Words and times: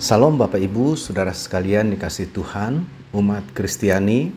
Salam 0.00 0.40
Bapak 0.40 0.56
Ibu, 0.56 0.96
Saudara 0.96 1.28
sekalian 1.28 1.92
dikasih 1.92 2.32
Tuhan, 2.32 2.88
umat 3.12 3.44
Kristiani, 3.52 4.32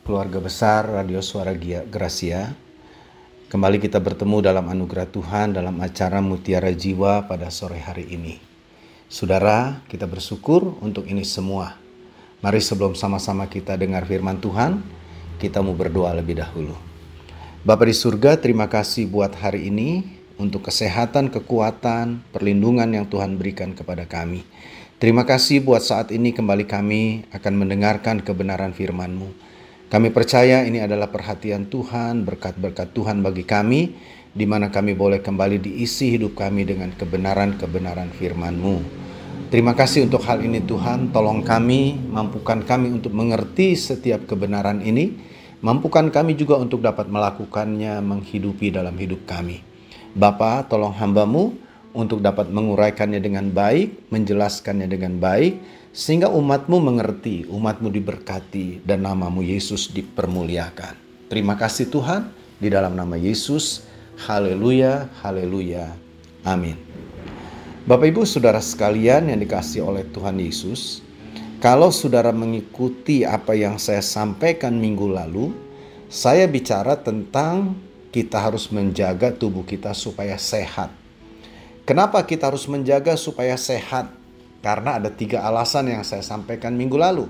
keluarga 0.00 0.40
besar 0.40 0.88
Radio 0.88 1.20
Suara 1.20 1.52
Gracia. 1.84 2.56
Kembali 3.52 3.84
kita 3.84 4.00
bertemu 4.00 4.40
dalam 4.40 4.64
anugerah 4.64 5.04
Tuhan 5.04 5.60
dalam 5.60 5.76
acara 5.84 6.24
Mutiara 6.24 6.72
Jiwa 6.72 7.28
pada 7.28 7.52
sore 7.52 7.84
hari 7.84 8.16
ini. 8.16 8.40
Saudara, 9.04 9.84
kita 9.92 10.08
bersyukur 10.08 10.80
untuk 10.80 11.04
ini 11.04 11.20
semua. 11.20 11.76
Mari 12.40 12.64
sebelum 12.64 12.96
sama-sama 12.96 13.44
kita 13.44 13.76
dengar 13.76 14.08
firman 14.08 14.40
Tuhan, 14.40 14.80
kita 15.36 15.60
mau 15.60 15.76
berdoa 15.76 16.16
lebih 16.16 16.40
dahulu. 16.40 16.80
Bapak 17.60 17.92
di 17.92 17.96
surga, 18.00 18.40
terima 18.40 18.72
kasih 18.72 19.04
buat 19.12 19.36
hari 19.36 19.68
ini 19.68 20.00
untuk 20.40 20.64
kesehatan, 20.64 21.28
kekuatan, 21.28 22.24
perlindungan 22.32 22.88
yang 22.88 23.04
Tuhan 23.04 23.36
berikan 23.36 23.76
kepada 23.76 24.08
kami. 24.08 24.42
Terima 24.98 25.26
kasih 25.26 25.60
buat 25.60 25.82
saat 25.82 26.14
ini 26.14 26.30
kembali 26.30 26.64
kami 26.64 27.28
akan 27.34 27.54
mendengarkan 27.60 28.22
kebenaran 28.22 28.70
firman-Mu. 28.70 29.30
Kami 29.90 30.08
percaya 30.14 30.64
ini 30.64 30.80
adalah 30.82 31.10
perhatian 31.10 31.66
Tuhan, 31.66 32.22
berkat-berkat 32.22 32.94
Tuhan 32.94 33.22
bagi 33.22 33.42
kami, 33.42 33.94
di 34.34 34.46
mana 34.46 34.70
kami 34.70 34.94
boleh 34.98 35.22
kembali 35.22 35.62
diisi 35.62 36.14
hidup 36.14 36.38
kami 36.38 36.66
dengan 36.66 36.94
kebenaran-kebenaran 36.94 38.14
firman-Mu. 38.14 38.76
Terima 39.50 39.74
kasih 39.74 40.10
untuk 40.10 40.22
hal 40.26 40.42
ini 40.42 40.62
Tuhan, 40.62 41.10
tolong 41.14 41.42
kami, 41.42 41.98
mampukan 42.10 42.62
kami 42.62 42.90
untuk 42.90 43.14
mengerti 43.14 43.78
setiap 43.78 44.26
kebenaran 44.30 44.82
ini, 44.82 45.34
Mampukan 45.64 46.12
kami 46.12 46.36
juga 46.36 46.60
untuk 46.60 46.84
dapat 46.84 47.08
melakukannya 47.08 47.96
menghidupi 48.04 48.68
dalam 48.68 48.92
hidup 49.00 49.24
kami. 49.24 49.64
Bapa, 50.12 50.60
tolong 50.68 50.92
hambamu 50.92 51.56
untuk 51.94 52.20
dapat 52.20 52.50
menguraikannya 52.50 53.22
dengan 53.22 53.48
baik, 53.54 54.10
menjelaskannya 54.10 54.90
dengan 54.90 55.22
baik, 55.22 55.62
sehingga 55.94 56.26
umatmu 56.26 56.82
mengerti, 56.82 57.46
umatmu 57.46 57.88
diberkati, 57.88 58.82
dan 58.82 59.06
namamu 59.06 59.46
Yesus 59.46 59.94
dipermuliakan. 59.94 60.98
Terima 61.30 61.54
kasih 61.54 61.86
Tuhan, 61.88 62.34
di 62.58 62.66
dalam 62.66 62.98
nama 62.98 63.14
Yesus, 63.14 63.86
haleluya, 64.26 65.06
haleluya, 65.22 65.94
amin. 66.42 66.74
Bapak 67.86 68.10
ibu 68.10 68.26
saudara 68.26 68.58
sekalian 68.58 69.30
yang 69.30 69.38
dikasih 69.38 69.86
oleh 69.86 70.02
Tuhan 70.10 70.40
Yesus, 70.42 71.04
kalau 71.62 71.94
saudara 71.94 72.34
mengikuti 72.34 73.22
apa 73.22 73.54
yang 73.54 73.78
saya 73.78 74.02
sampaikan 74.02 74.74
minggu 74.76 75.08
lalu, 75.08 75.54
saya 76.10 76.44
bicara 76.50 76.98
tentang 76.98 77.78
kita 78.10 78.38
harus 78.38 78.70
menjaga 78.70 79.34
tubuh 79.34 79.62
kita 79.62 79.94
supaya 79.94 80.34
sehat. 80.38 81.03
Kenapa 81.84 82.24
kita 82.24 82.48
harus 82.48 82.64
menjaga 82.64 83.12
supaya 83.12 83.60
sehat? 83.60 84.08
Karena 84.64 84.96
ada 84.96 85.12
tiga 85.12 85.44
alasan 85.44 85.92
yang 85.92 86.00
saya 86.00 86.24
sampaikan 86.24 86.72
minggu 86.72 86.96
lalu. 86.96 87.28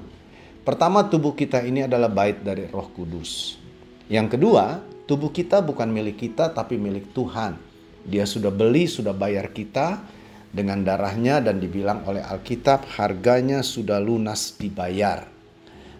Pertama, 0.63 1.11
tubuh 1.11 1.35
kita 1.35 1.59
ini 1.67 1.83
adalah 1.83 2.07
bait 2.07 2.39
dari 2.39 2.71
Roh 2.71 2.87
Kudus. 2.95 3.59
Yang 4.07 4.39
kedua, 4.39 4.79
tubuh 5.11 5.35
kita 5.35 5.59
bukan 5.59 5.91
milik 5.91 6.23
kita, 6.23 6.55
tapi 6.55 6.79
milik 6.79 7.11
Tuhan. 7.11 7.59
Dia 8.07 8.31
sudah 8.31 8.55
beli, 8.55 8.87
sudah 8.87 9.11
bayar 9.11 9.51
kita, 9.51 10.07
dengan 10.55 10.87
darahnya 10.87 11.43
dan 11.43 11.59
dibilang 11.59 12.07
oleh 12.07 12.23
Alkitab 12.23 12.87
harganya 12.95 13.59
sudah 13.59 13.99
lunas 13.99 14.55
dibayar. 14.55 15.27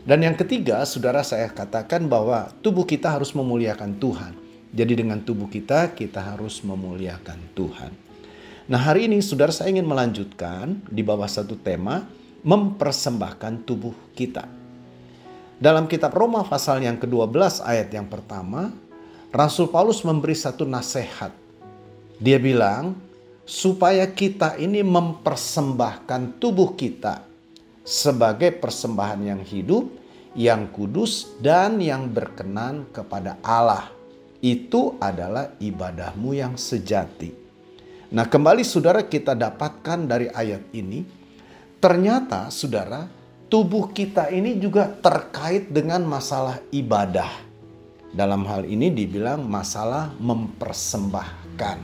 Dan 0.07 0.23
yang 0.23 0.39
ketiga, 0.39 0.87
saudara 0.87 1.27
saya 1.27 1.51
katakan 1.51 2.07
bahwa 2.07 2.55
tubuh 2.63 2.87
kita 2.87 3.19
harus 3.19 3.35
memuliakan 3.35 3.99
Tuhan. 3.99 4.39
Jadi 4.71 5.03
dengan 5.03 5.19
tubuh 5.27 5.51
kita, 5.51 5.91
kita 5.91 6.23
harus 6.23 6.63
memuliakan 6.63 7.51
Tuhan. 7.59 8.04
Nah 8.65 8.81
hari 8.81 9.13
ini 9.13 9.21
saudara 9.21 9.53
saya 9.53 9.77
ingin 9.77 9.85
melanjutkan 9.85 10.81
di 10.89 11.05
bawah 11.05 11.29
satu 11.29 11.53
tema, 11.61 12.01
mempersembahkan 12.41 13.61
tubuh 13.69 13.93
kita. 14.17 14.49
Dalam 15.61 15.85
kitab 15.85 16.17
Roma 16.17 16.41
pasal 16.49 16.81
yang 16.81 16.97
ke-12 16.97 17.61
ayat 17.61 17.93
yang 17.93 18.09
pertama, 18.09 18.73
Rasul 19.29 19.69
Paulus 19.69 20.01
memberi 20.01 20.33
satu 20.33 20.65
nasihat. 20.65 21.29
Dia 22.17 22.41
bilang, 22.41 22.97
supaya 23.45 24.09
kita 24.09 24.57
ini 24.57 24.81
mempersembahkan 24.81 26.41
tubuh 26.41 26.73
kita 26.73 27.21
sebagai 27.85 28.49
persembahan 28.49 29.21
yang 29.29 29.43
hidup, 29.45 29.93
yang 30.33 30.73
kudus, 30.73 31.37
dan 31.37 31.85
yang 31.85 32.09
berkenan 32.09 32.89
kepada 32.89 33.37
Allah. 33.45 33.93
Itu 34.41 34.97
adalah 34.97 35.53
ibadahmu 35.61 36.33
yang 36.33 36.57
sejati. 36.57 37.44
Nah, 38.15 38.31
kembali 38.31 38.63
saudara, 38.63 39.03
kita 39.03 39.35
dapatkan 39.35 40.07
dari 40.07 40.31
ayat 40.31 40.71
ini, 40.71 41.03
ternyata 41.83 42.47
saudara, 42.47 43.11
tubuh 43.51 43.91
kita 43.91 44.31
ini 44.31 44.55
juga 44.63 44.87
terkait 44.87 45.75
dengan 45.75 46.07
masalah 46.07 46.63
ibadah. 46.71 47.27
Dalam 48.15 48.47
hal 48.47 48.71
ini 48.71 48.95
dibilang 48.95 49.43
masalah 49.43 50.15
mempersembahkan. 50.23 51.79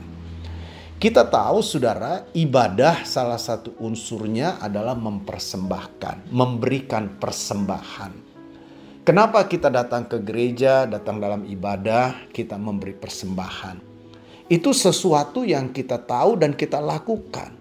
Kita 0.95 1.27
tahu 1.27 1.59
saudara, 1.59 2.23
ibadah 2.31 3.03
salah 3.03 3.35
satu 3.35 3.75
unsurnya 3.83 4.55
adalah 4.63 4.95
mempersembahkan, 4.95 6.31
memberikan 6.31 7.11
persembahan. 7.19 8.31
Kenapa 9.03 9.43
kita 9.51 9.67
datang 9.67 10.07
ke 10.07 10.23
gereja, 10.23 10.87
datang 10.87 11.19
dalam 11.19 11.43
ibadah, 11.43 12.31
kita 12.31 12.55
memberi 12.55 12.95
persembahan? 12.95 13.90
Itu 14.51 14.75
sesuatu 14.75 15.47
yang 15.47 15.71
kita 15.71 15.95
tahu 16.03 16.35
dan 16.35 16.51
kita 16.51 16.83
lakukan. 16.83 17.55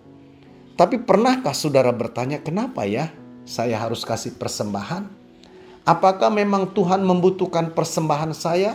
Tapi 0.74 0.98
pernahkah 1.06 1.54
saudara 1.54 1.94
bertanya, 1.94 2.42
kenapa 2.42 2.82
ya 2.82 3.14
saya 3.46 3.78
harus 3.78 4.02
kasih 4.02 4.34
persembahan? 4.34 5.06
Apakah 5.86 6.34
memang 6.34 6.74
Tuhan 6.74 7.06
membutuhkan 7.06 7.78
persembahan 7.78 8.34
saya? 8.34 8.74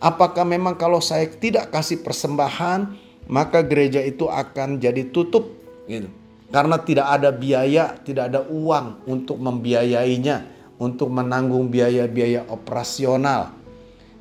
Apakah 0.00 0.48
memang 0.48 0.80
kalau 0.80 1.04
saya 1.04 1.28
tidak 1.28 1.68
kasih 1.68 2.00
persembahan, 2.00 2.96
maka 3.28 3.60
gereja 3.60 4.00
itu 4.00 4.24
akan 4.24 4.80
jadi 4.80 5.12
tutup 5.12 5.52
gitu. 5.84 6.08
Karena 6.48 6.80
tidak 6.80 7.12
ada 7.12 7.28
biaya, 7.28 7.92
tidak 8.00 8.32
ada 8.32 8.40
uang 8.48 9.04
untuk 9.04 9.36
membiayainya, 9.36 10.48
untuk 10.80 11.12
menanggung 11.12 11.68
biaya-biaya 11.68 12.48
operasional. 12.48 13.52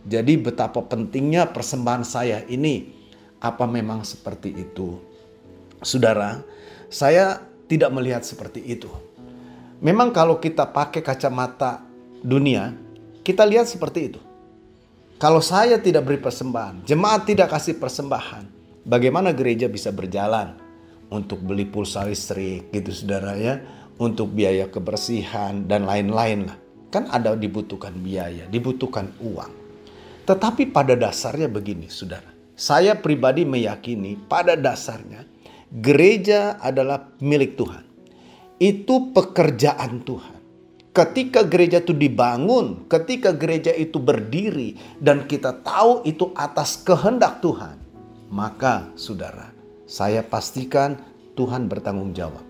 Jadi 0.04 0.36
betapa 0.36 0.84
pentingnya 0.84 1.48
persembahan 1.56 2.04
saya 2.04 2.44
ini. 2.52 2.99
Apa 3.40 3.64
memang 3.64 4.04
seperti 4.04 4.52
itu? 4.52 5.00
Saudara, 5.80 6.44
saya 6.92 7.40
tidak 7.72 7.88
melihat 7.96 8.28
seperti 8.28 8.60
itu. 8.68 8.92
Memang 9.80 10.12
kalau 10.12 10.44
kita 10.44 10.68
pakai 10.68 11.00
kacamata 11.00 11.80
dunia, 12.20 12.76
kita 13.24 13.48
lihat 13.48 13.64
seperti 13.72 14.00
itu. 14.12 14.20
Kalau 15.20 15.40
saya 15.40 15.80
tidak 15.80 16.08
beri 16.08 16.20
persembahan, 16.20 16.84
jemaat 16.84 17.28
tidak 17.28 17.52
kasih 17.52 17.80
persembahan, 17.80 18.44
bagaimana 18.88 19.32
gereja 19.36 19.68
bisa 19.68 19.92
berjalan 19.92 20.56
untuk 21.12 21.44
beli 21.44 21.68
pulsa 21.68 22.08
listrik 22.08 22.72
gitu 22.72 22.92
saudara 22.92 23.36
ya, 23.36 23.60
untuk 24.00 24.32
biaya 24.32 24.72
kebersihan 24.72 25.68
dan 25.68 25.84
lain-lain 25.84 26.48
lah. 26.48 26.58
Kan 26.90 27.12
ada 27.12 27.36
dibutuhkan 27.36 27.94
biaya, 28.00 28.48
dibutuhkan 28.48 29.12
uang. 29.20 29.52
Tetapi 30.24 30.72
pada 30.72 30.96
dasarnya 30.96 31.52
begini 31.52 31.92
saudara, 31.92 32.29
saya 32.60 33.00
pribadi 33.00 33.48
meyakini 33.48 34.20
pada 34.28 34.60
dasarnya 34.60 35.24
gereja 35.72 36.60
adalah 36.60 37.08
milik 37.24 37.56
Tuhan. 37.56 37.88
Itu 38.60 39.16
pekerjaan 39.16 40.04
Tuhan. 40.04 40.36
Ketika 40.92 41.48
gereja 41.48 41.80
itu 41.80 41.96
dibangun, 41.96 42.84
ketika 42.92 43.32
gereja 43.32 43.72
itu 43.72 43.96
berdiri, 44.04 44.76
dan 45.00 45.24
kita 45.24 45.64
tahu 45.64 46.04
itu 46.04 46.36
atas 46.36 46.84
kehendak 46.84 47.40
Tuhan, 47.40 47.80
maka 48.28 48.92
saudara, 49.00 49.56
saya 49.88 50.20
pastikan 50.20 51.00
Tuhan 51.40 51.72
bertanggung 51.72 52.12
jawab. 52.12 52.44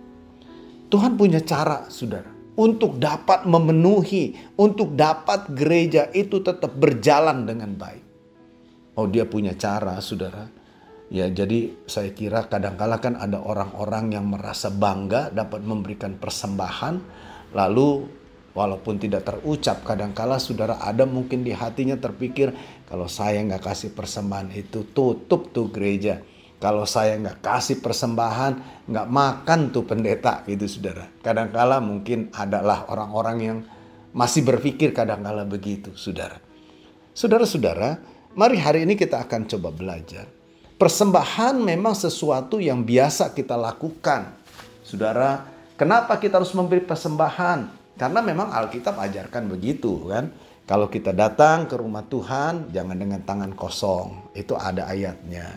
Tuhan 0.89 1.13
punya 1.13 1.45
cara, 1.45 1.85
saudara, 1.93 2.33
untuk 2.57 2.97
dapat 2.97 3.45
memenuhi, 3.45 4.33
untuk 4.57 4.97
dapat 4.97 5.53
gereja 5.53 6.09
itu 6.17 6.41
tetap 6.41 6.73
berjalan 6.73 7.45
dengan 7.45 7.77
baik. 7.77 8.08
Oh, 8.99 9.07
dia 9.07 9.23
punya 9.23 9.55
cara, 9.55 9.95
saudara. 10.03 10.51
Ya, 11.07 11.31
jadi 11.31 11.71
saya 11.87 12.11
kira 12.11 12.51
kadang-kala 12.51 12.99
kan 12.99 13.15
ada 13.15 13.39
orang-orang 13.39 14.11
yang 14.11 14.27
merasa 14.27 14.67
bangga 14.67 15.31
dapat 15.31 15.63
memberikan 15.63 16.19
persembahan, 16.19 16.99
lalu 17.55 18.03
walaupun 18.51 18.99
tidak 18.99 19.23
terucap 19.23 19.87
kadang-kala 19.87 20.35
saudara 20.35 20.83
ada 20.83 21.07
mungkin 21.07 21.47
di 21.47 21.55
hatinya 21.55 21.95
terpikir 21.95 22.51
kalau 22.91 23.07
saya 23.07 23.39
nggak 23.39 23.63
kasih 23.71 23.95
persembahan 23.95 24.51
itu 24.51 24.91
tutup 24.91 25.55
tuh 25.55 25.71
gereja. 25.71 26.19
Kalau 26.59 26.83
saya 26.83 27.15
nggak 27.15 27.39
kasih 27.39 27.79
persembahan, 27.79 28.83
nggak 28.91 29.07
makan 29.07 29.71
tuh 29.71 29.87
pendeta 29.87 30.43
gitu 30.43 30.67
saudara. 30.67 31.07
Kadangkala 31.23 31.79
mungkin 31.79 32.35
adalah 32.35 32.83
orang-orang 32.91 33.37
yang 33.39 33.57
masih 34.11 34.43
berpikir 34.43 34.91
kadangkala 34.91 35.47
begitu 35.47 35.95
saudara. 35.95 36.35
Saudara-saudara, 37.15 38.18
mari 38.39 38.55
hari 38.55 38.87
ini 38.87 38.95
kita 38.95 39.27
akan 39.27 39.51
coba 39.51 39.75
belajar. 39.75 40.23
Persembahan 40.79 41.59
memang 41.59 41.91
sesuatu 41.91 42.63
yang 42.63 42.87
biasa 42.87 43.35
kita 43.35 43.59
lakukan. 43.59 44.39
Saudara, 44.79 45.59
Kenapa 45.79 46.19
kita 46.19 46.43
harus 46.43 46.51
memberi 46.51 46.83
persembahan? 46.83 47.71
Karena 47.95 48.19
memang 48.19 48.51
Alkitab 48.51 48.99
ajarkan 48.99 49.47
begitu 49.47 50.11
kan. 50.11 50.27
Kalau 50.67 50.91
kita 50.91 51.15
datang 51.15 51.71
ke 51.71 51.79
rumah 51.79 52.03
Tuhan, 52.03 52.67
jangan 52.75 52.99
dengan 52.99 53.23
tangan 53.23 53.55
kosong. 53.55 54.35
Itu 54.35 54.59
ada 54.59 54.91
ayatnya. 54.91 55.55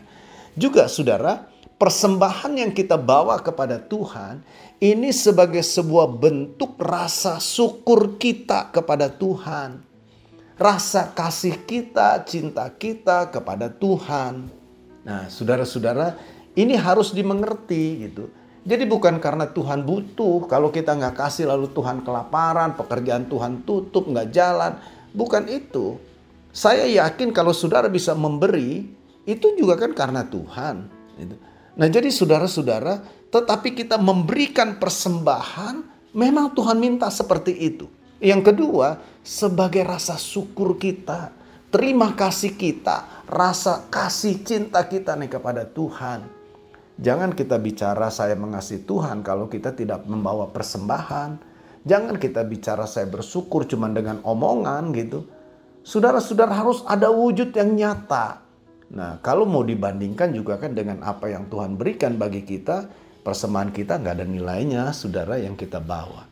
Juga 0.55 0.87
saudara, 0.87 1.43
persembahan 1.75 2.55
yang 2.55 2.71
kita 2.71 2.95
bawa 3.03 3.43
kepada 3.43 3.83
Tuhan 3.83 4.47
ini 4.79 5.11
sebagai 5.11 5.67
sebuah 5.67 6.07
bentuk 6.15 6.79
rasa 6.79 7.43
syukur 7.43 8.15
kita 8.15 8.71
kepada 8.71 9.11
Tuhan. 9.11 9.92
Rasa 10.63 11.11
kasih 11.11 11.67
kita, 11.67 12.23
cinta 12.23 12.71
kita 12.71 13.35
kepada 13.35 13.67
Tuhan. 13.67 14.47
Nah, 15.03 15.27
saudara-saudara, 15.27 16.15
ini 16.55 16.79
harus 16.79 17.11
dimengerti 17.11 18.07
gitu. 18.07 18.31
Jadi 18.63 18.87
bukan 18.87 19.19
karena 19.19 19.51
Tuhan 19.51 19.83
butuh, 19.83 20.47
kalau 20.47 20.71
kita 20.71 20.95
nggak 20.95 21.19
kasih 21.19 21.51
lalu 21.51 21.67
Tuhan 21.75 22.07
kelaparan, 22.07 22.79
pekerjaan 22.79 23.27
Tuhan 23.27 23.67
tutup, 23.67 24.07
nggak 24.07 24.31
jalan. 24.31 24.79
Bukan 25.11 25.51
itu. 25.51 25.99
Saya 26.55 26.87
yakin 26.87 27.35
kalau 27.35 27.51
saudara 27.51 27.91
bisa 27.91 28.15
memberi, 28.15 28.87
itu 29.27 29.59
juga 29.59 29.75
kan 29.75 29.91
karena 29.91 30.23
Tuhan. 30.23 30.87
Gitu. 31.19 31.35
Nah 31.75 31.91
jadi 31.91 32.07
saudara-saudara, 32.07 33.03
tetapi 33.35 33.75
kita 33.75 33.99
memberikan 33.99 34.79
persembahan, 34.79 35.83
memang 36.15 36.55
Tuhan 36.55 36.79
minta 36.79 37.11
seperti 37.11 37.51
itu. 37.59 37.91
Yang 38.23 38.55
kedua, 38.55 39.03
sebagai 39.23 39.87
rasa 39.87 40.19
syukur 40.19 40.77
kita, 40.77 41.31
terima 41.71 42.13
kasih 42.19 42.59
kita, 42.59 43.27
rasa 43.31 43.87
kasih 43.89 44.43
cinta 44.43 44.83
kita 44.85 45.15
nih 45.15 45.31
kepada 45.31 45.63
Tuhan. 45.65 46.27
Jangan 47.03 47.33
kita 47.33 47.57
bicara 47.59 48.13
saya 48.13 48.37
mengasihi 48.37 48.85
Tuhan 48.85 49.25
kalau 49.25 49.49
kita 49.49 49.73
tidak 49.73 50.05
membawa 50.05 50.51
persembahan. 50.51 51.51
Jangan 51.83 52.15
kita 52.15 52.47
bicara 52.47 52.87
saya 52.87 53.11
bersyukur 53.11 53.67
cuma 53.67 53.91
dengan 53.91 54.23
omongan 54.23 54.95
gitu. 54.95 55.27
Saudara-saudara 55.83 56.55
harus 56.55 56.87
ada 56.87 57.11
wujud 57.11 57.51
yang 57.59 57.75
nyata. 57.75 58.39
Nah 58.95 59.19
kalau 59.19 59.49
mau 59.49 59.67
dibandingkan 59.67 60.31
juga 60.31 60.63
kan 60.63 60.79
dengan 60.79 61.03
apa 61.03 61.27
yang 61.27 61.51
Tuhan 61.51 61.75
berikan 61.75 62.15
bagi 62.15 62.47
kita, 62.47 62.87
persembahan 63.27 63.75
kita 63.75 63.99
nggak 63.99 64.15
ada 64.23 64.27
nilainya 64.29 64.95
saudara 64.95 65.43
yang 65.43 65.59
kita 65.59 65.83
bawa. 65.83 66.32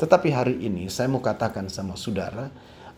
Tetapi 0.00 0.28
hari 0.32 0.56
ini 0.64 0.88
saya 0.88 1.12
mau 1.12 1.20
katakan 1.20 1.68
sama 1.68 1.92
saudara, 1.92 2.48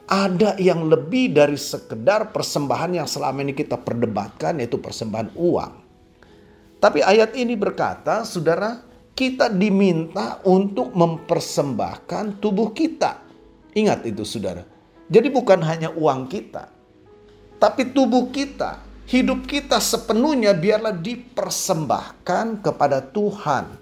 ada 0.07 0.55
yang 0.63 0.87
lebih 0.87 1.35
dari 1.35 1.59
sekedar 1.59 2.31
persembahan 2.31 3.03
yang 3.03 3.09
selama 3.11 3.43
ini 3.43 3.59
kita 3.59 3.75
perdebatkan 3.75 4.63
yaitu 4.63 4.79
persembahan 4.79 5.35
uang. 5.35 5.73
Tapi 6.79 7.03
ayat 7.03 7.35
ini 7.35 7.59
berkata, 7.59 8.23
saudara, 8.23 8.83
kita 9.19 9.51
diminta 9.51 10.39
untuk 10.47 10.95
mempersembahkan 10.95 12.39
tubuh 12.39 12.71
kita. 12.71 13.23
Ingat 13.75 14.07
itu 14.07 14.23
saudara. 14.23 14.63
Jadi 15.11 15.27
bukan 15.31 15.59
hanya 15.63 15.91
uang 15.95 16.31
kita. 16.31 16.71
Tapi 17.59 17.95
tubuh 17.95 18.31
kita, 18.35 18.83
hidup 19.07 19.47
kita 19.47 19.79
sepenuhnya 19.79 20.55
biarlah 20.55 20.95
dipersembahkan 20.95 22.63
kepada 22.63 22.99
Tuhan. 23.11 23.79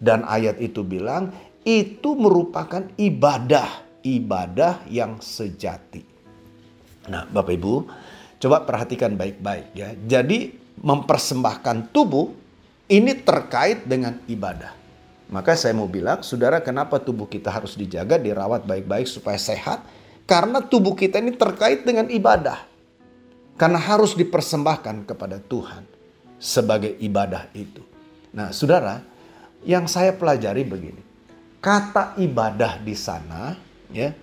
Dan 0.00 0.24
ayat 0.24 0.60
itu 0.60 0.80
bilang, 0.84 1.32
itu 1.66 2.14
merupakan 2.14 2.86
ibadah. 2.94 3.82
Ibadah 4.06 4.86
yang 4.86 5.18
sejati. 5.18 5.98
Nah 7.10 7.26
Bapak 7.26 7.58
Ibu, 7.58 7.74
coba 8.38 8.62
perhatikan 8.62 9.18
baik-baik 9.18 9.74
ya. 9.74 9.98
Jadi 9.98 10.54
mempersembahkan 10.78 11.90
tubuh 11.90 12.30
ini 12.86 13.18
terkait 13.18 13.82
dengan 13.82 14.14
ibadah. 14.30 14.70
Maka 15.26 15.58
saya 15.58 15.74
mau 15.74 15.90
bilang, 15.90 16.22
saudara, 16.22 16.62
kenapa 16.62 17.02
tubuh 17.02 17.26
kita 17.26 17.50
harus 17.50 17.74
dijaga, 17.74 18.14
dirawat 18.14 18.62
baik-baik 18.62 19.10
supaya 19.10 19.34
sehat? 19.34 19.82
Karena 20.22 20.62
tubuh 20.62 20.94
kita 20.94 21.18
ini 21.18 21.34
terkait 21.34 21.82
dengan 21.82 22.06
ibadah. 22.06 22.62
Karena 23.58 23.82
harus 23.82 24.14
dipersembahkan 24.14 25.02
kepada 25.02 25.42
Tuhan 25.42 25.82
sebagai 26.38 26.94
ibadah 27.02 27.50
itu. 27.58 27.82
Nah, 28.30 28.54
saudara, 28.54 29.02
yang 29.66 29.90
saya 29.90 30.14
pelajari 30.14 30.62
begini. 30.62 31.05
Kata 31.58 32.14
ibadah 32.20 32.78
di 32.78 32.94
sana, 32.94 33.56
ya, 33.90 34.14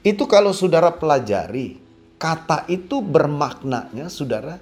itu 0.00 0.24
kalau 0.26 0.50
saudara 0.50 0.90
pelajari, 0.90 1.76
kata 2.16 2.66
itu 2.66 3.04
bermaknanya, 3.04 4.08
saudara, 4.08 4.58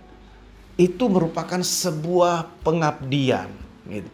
itu 0.78 1.10
merupakan 1.10 1.58
sebuah 1.58 2.62
pengabdian, 2.62 3.50
gitu. 3.90 4.10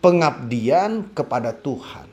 pengabdian 0.00 1.12
kepada 1.12 1.52
Tuhan. 1.52 2.08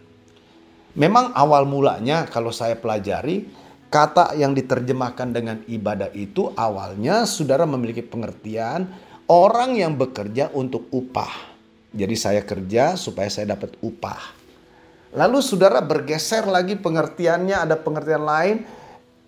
Memang 0.93 1.33
awal 1.33 1.65
mulanya 1.65 2.29
kalau 2.29 2.53
saya 2.53 2.77
pelajari 2.77 3.49
kata 3.89 4.37
yang 4.37 4.53
diterjemahkan 4.53 5.29
dengan 5.33 5.57
ibadah 5.65 6.09
itu 6.13 6.53
awalnya 6.53 7.25
saudara 7.25 7.65
memiliki 7.65 8.01
pengertian 8.01 8.89
orang 9.29 9.77
yang 9.77 9.97
bekerja 9.97 10.51
untuk 10.53 10.89
upah. 10.89 11.53
Jadi 11.93 12.15
saya 12.17 12.41
kerja 12.41 12.97
supaya 12.97 13.29
saya 13.29 13.53
dapat 13.53 13.77
upah. 13.81 14.42
Lalu 15.13 15.45
saudara 15.45 15.77
bergeser 15.77 16.49
lagi 16.49 16.73
pengertiannya 16.73 17.53
ada 17.69 17.77
pengertian 17.77 18.25
lain. 18.25 18.57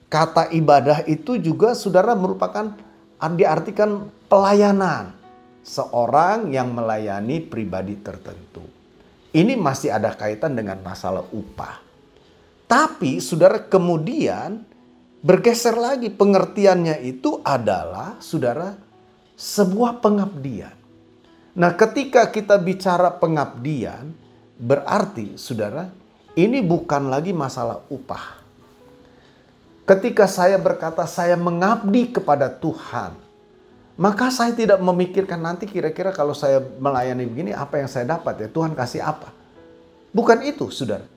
Kata 0.10 0.50
ibadah 0.50 1.06
itu 1.06 1.38
juga 1.38 1.78
saudara 1.78 2.18
merupakan 2.18 2.74
diartikan 3.22 4.10
pelayanan. 4.26 5.14
Seorang 5.66 6.54
yang 6.54 6.74
melayani 6.74 7.42
pribadi 7.42 7.98
tertentu. 7.98 8.62
Ini 9.34 9.58
masih 9.58 9.94
ada 9.94 10.14
kaitan 10.14 10.54
dengan 10.54 10.78
masalah 10.86 11.26
upah. 11.34 11.82
Tapi 12.66 13.22
saudara 13.22 13.62
kemudian 13.66 14.62
bergeser 15.26 15.74
lagi 15.78 16.14
pengertiannya 16.14 17.02
itu 17.02 17.42
adalah 17.42 18.18
saudara 18.22 18.78
sebuah 19.38 20.02
pengabdian. 20.02 20.74
Nah 21.58 21.72
ketika 21.78 22.30
kita 22.30 22.58
bicara 22.62 23.10
pengabdian 23.18 24.25
berarti 24.56 25.36
saudara 25.36 25.92
ini 26.36 26.60
bukan 26.60 27.08
lagi 27.08 27.32
masalah 27.32 27.84
upah. 27.88 28.44
Ketika 29.86 30.26
saya 30.26 30.58
berkata 30.58 31.06
saya 31.06 31.38
mengabdi 31.38 32.10
kepada 32.10 32.50
Tuhan, 32.50 33.14
maka 33.96 34.28
saya 34.34 34.52
tidak 34.52 34.82
memikirkan 34.82 35.40
nanti 35.40 35.70
kira-kira 35.70 36.12
kalau 36.12 36.36
saya 36.36 36.60
melayani 36.60 37.24
begini 37.24 37.52
apa 37.56 37.80
yang 37.80 37.88
saya 37.88 38.18
dapat 38.18 38.44
ya 38.44 38.48
Tuhan 38.52 38.76
kasih 38.76 39.06
apa. 39.06 39.32
Bukan 40.12 40.44
itu, 40.44 40.68
saudara. 40.74 41.08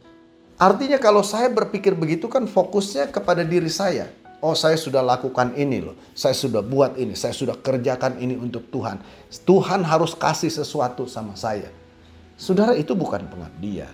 Artinya 0.59 0.99
kalau 0.99 1.23
saya 1.23 1.47
berpikir 1.50 1.95
begitu 1.95 2.26
kan 2.26 2.47
fokusnya 2.47 3.14
kepada 3.14 3.47
diri 3.47 3.71
saya. 3.71 4.11
Oh 4.38 4.54
saya 4.54 4.78
sudah 4.78 5.02
lakukan 5.02 5.54
ini 5.59 5.83
loh. 5.83 5.95
Saya 6.14 6.35
sudah 6.35 6.62
buat 6.62 6.95
ini. 6.95 7.14
Saya 7.14 7.35
sudah 7.35 7.59
kerjakan 7.59 8.23
ini 8.23 8.38
untuk 8.38 8.71
Tuhan. 8.71 9.02
Tuhan 9.47 9.83
harus 9.83 10.14
kasih 10.14 10.50
sesuatu 10.50 11.07
sama 11.11 11.35
saya. 11.35 11.71
Saudara 12.38 12.78
itu 12.78 12.95
bukan 12.95 13.26
pengabdian. 13.26 13.90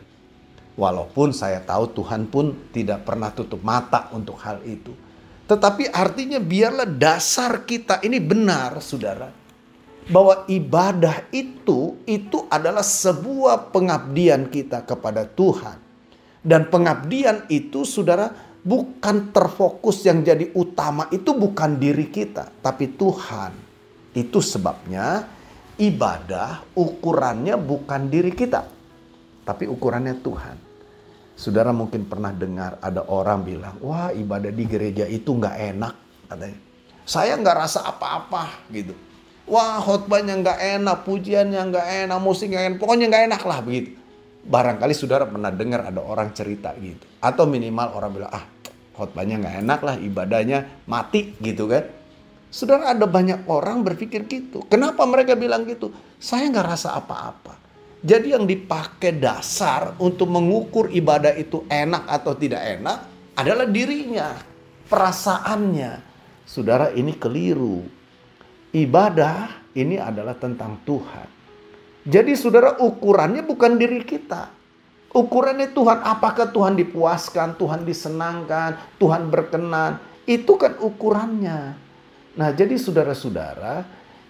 Walaupun 0.76 1.32
saya 1.32 1.64
tahu 1.64 1.96
Tuhan 1.96 2.28
pun 2.28 2.68
tidak 2.76 3.08
pernah 3.08 3.32
tutup 3.32 3.64
mata 3.64 4.12
untuk 4.12 4.36
hal 4.44 4.60
itu. 4.68 4.92
Tetapi 5.48 5.88
artinya 5.88 6.36
biarlah 6.36 6.84
dasar 6.84 7.64
kita 7.64 8.04
ini 8.04 8.20
benar 8.20 8.84
saudara. 8.84 9.32
Bahwa 10.04 10.44
ibadah 10.44 11.24
itu, 11.32 11.96
itu 12.04 12.44
adalah 12.52 12.84
sebuah 12.84 13.72
pengabdian 13.72 14.52
kita 14.52 14.84
kepada 14.84 15.24
Tuhan. 15.24 15.80
Dan 16.44 16.68
pengabdian 16.68 17.48
itu 17.48 17.88
saudara 17.88 18.28
bukan 18.60 19.32
terfokus 19.32 20.04
yang 20.04 20.20
jadi 20.20 20.52
utama 20.52 21.08
itu 21.08 21.32
bukan 21.32 21.80
diri 21.80 22.12
kita. 22.12 22.52
Tapi 22.60 22.92
Tuhan. 22.92 23.52
Itu 24.12 24.44
sebabnya 24.44 25.26
ibadah 25.78 26.62
ukurannya 26.78 27.58
bukan 27.58 28.06
diri 28.10 28.30
kita. 28.30 28.66
Tapi 29.44 29.68
ukurannya 29.68 30.16
Tuhan. 30.24 30.56
Saudara 31.34 31.74
mungkin 31.74 32.06
pernah 32.06 32.30
dengar 32.30 32.78
ada 32.78 33.02
orang 33.10 33.42
bilang, 33.42 33.74
wah 33.82 34.14
ibadah 34.14 34.54
di 34.54 34.64
gereja 34.70 35.02
itu 35.10 35.34
nggak 35.34 35.56
enak 35.74 35.94
katanya. 36.30 36.58
Saya 37.04 37.34
nggak 37.34 37.56
rasa 37.58 37.84
apa-apa 37.84 38.70
gitu. 38.70 38.94
Wah 39.44 39.76
khotbahnya 39.82 40.40
nggak 40.40 40.58
enak, 40.80 40.96
pujiannya 41.04 41.60
nggak 41.68 41.86
enak, 42.06 42.18
musik 42.22 42.48
nggak 42.54 42.64
enak, 42.64 42.78
pokoknya 42.80 43.06
nggak 43.12 43.24
enak 43.28 43.42
lah 43.44 43.58
begitu. 43.60 43.90
Barangkali 44.44 44.94
saudara 44.96 45.28
pernah 45.28 45.52
dengar 45.52 45.84
ada 45.90 46.00
orang 46.00 46.32
cerita 46.32 46.72
gitu. 46.80 47.04
Atau 47.20 47.44
minimal 47.50 47.92
orang 47.92 48.10
bilang, 48.14 48.32
ah 48.32 48.44
khotbahnya 48.94 49.42
nggak 49.42 49.56
enak 49.66 49.80
lah, 49.82 49.96
ibadahnya 50.00 50.86
mati 50.86 51.34
gitu 51.42 51.68
kan. 51.68 51.84
Saudara 52.54 52.94
ada 52.94 53.10
banyak 53.10 53.50
orang 53.50 53.82
berpikir 53.82 54.30
gitu. 54.30 54.62
Kenapa 54.70 55.02
mereka 55.10 55.34
bilang 55.34 55.66
gitu? 55.66 55.90
Saya 56.22 56.46
nggak 56.54 56.68
rasa 56.70 56.94
apa-apa. 56.94 57.58
Jadi 57.98 58.30
yang 58.30 58.46
dipakai 58.46 59.18
dasar 59.18 59.98
untuk 59.98 60.30
mengukur 60.30 60.86
ibadah 60.86 61.34
itu 61.34 61.66
enak 61.66 62.06
atau 62.06 62.30
tidak 62.38 62.62
enak 62.78 63.10
adalah 63.34 63.66
dirinya, 63.66 64.38
perasaannya. 64.86 65.98
Saudara 66.46 66.94
ini 66.94 67.18
keliru. 67.18 67.82
Ibadah 68.70 69.74
ini 69.74 69.98
adalah 69.98 70.38
tentang 70.38 70.78
Tuhan. 70.86 71.26
Jadi 72.06 72.38
saudara 72.38 72.78
ukurannya 72.78 73.42
bukan 73.42 73.74
diri 73.74 73.98
kita. 74.06 74.54
Ukurannya 75.10 75.74
Tuhan, 75.74 76.06
apakah 76.06 76.54
Tuhan 76.54 76.78
dipuaskan, 76.78 77.58
Tuhan 77.58 77.82
disenangkan, 77.82 78.78
Tuhan 79.02 79.26
berkenan. 79.26 79.98
Itu 80.22 80.54
kan 80.54 80.78
ukurannya. 80.78 81.83
Nah 82.34 82.50
jadi 82.50 82.74
saudara-saudara, 82.74 83.86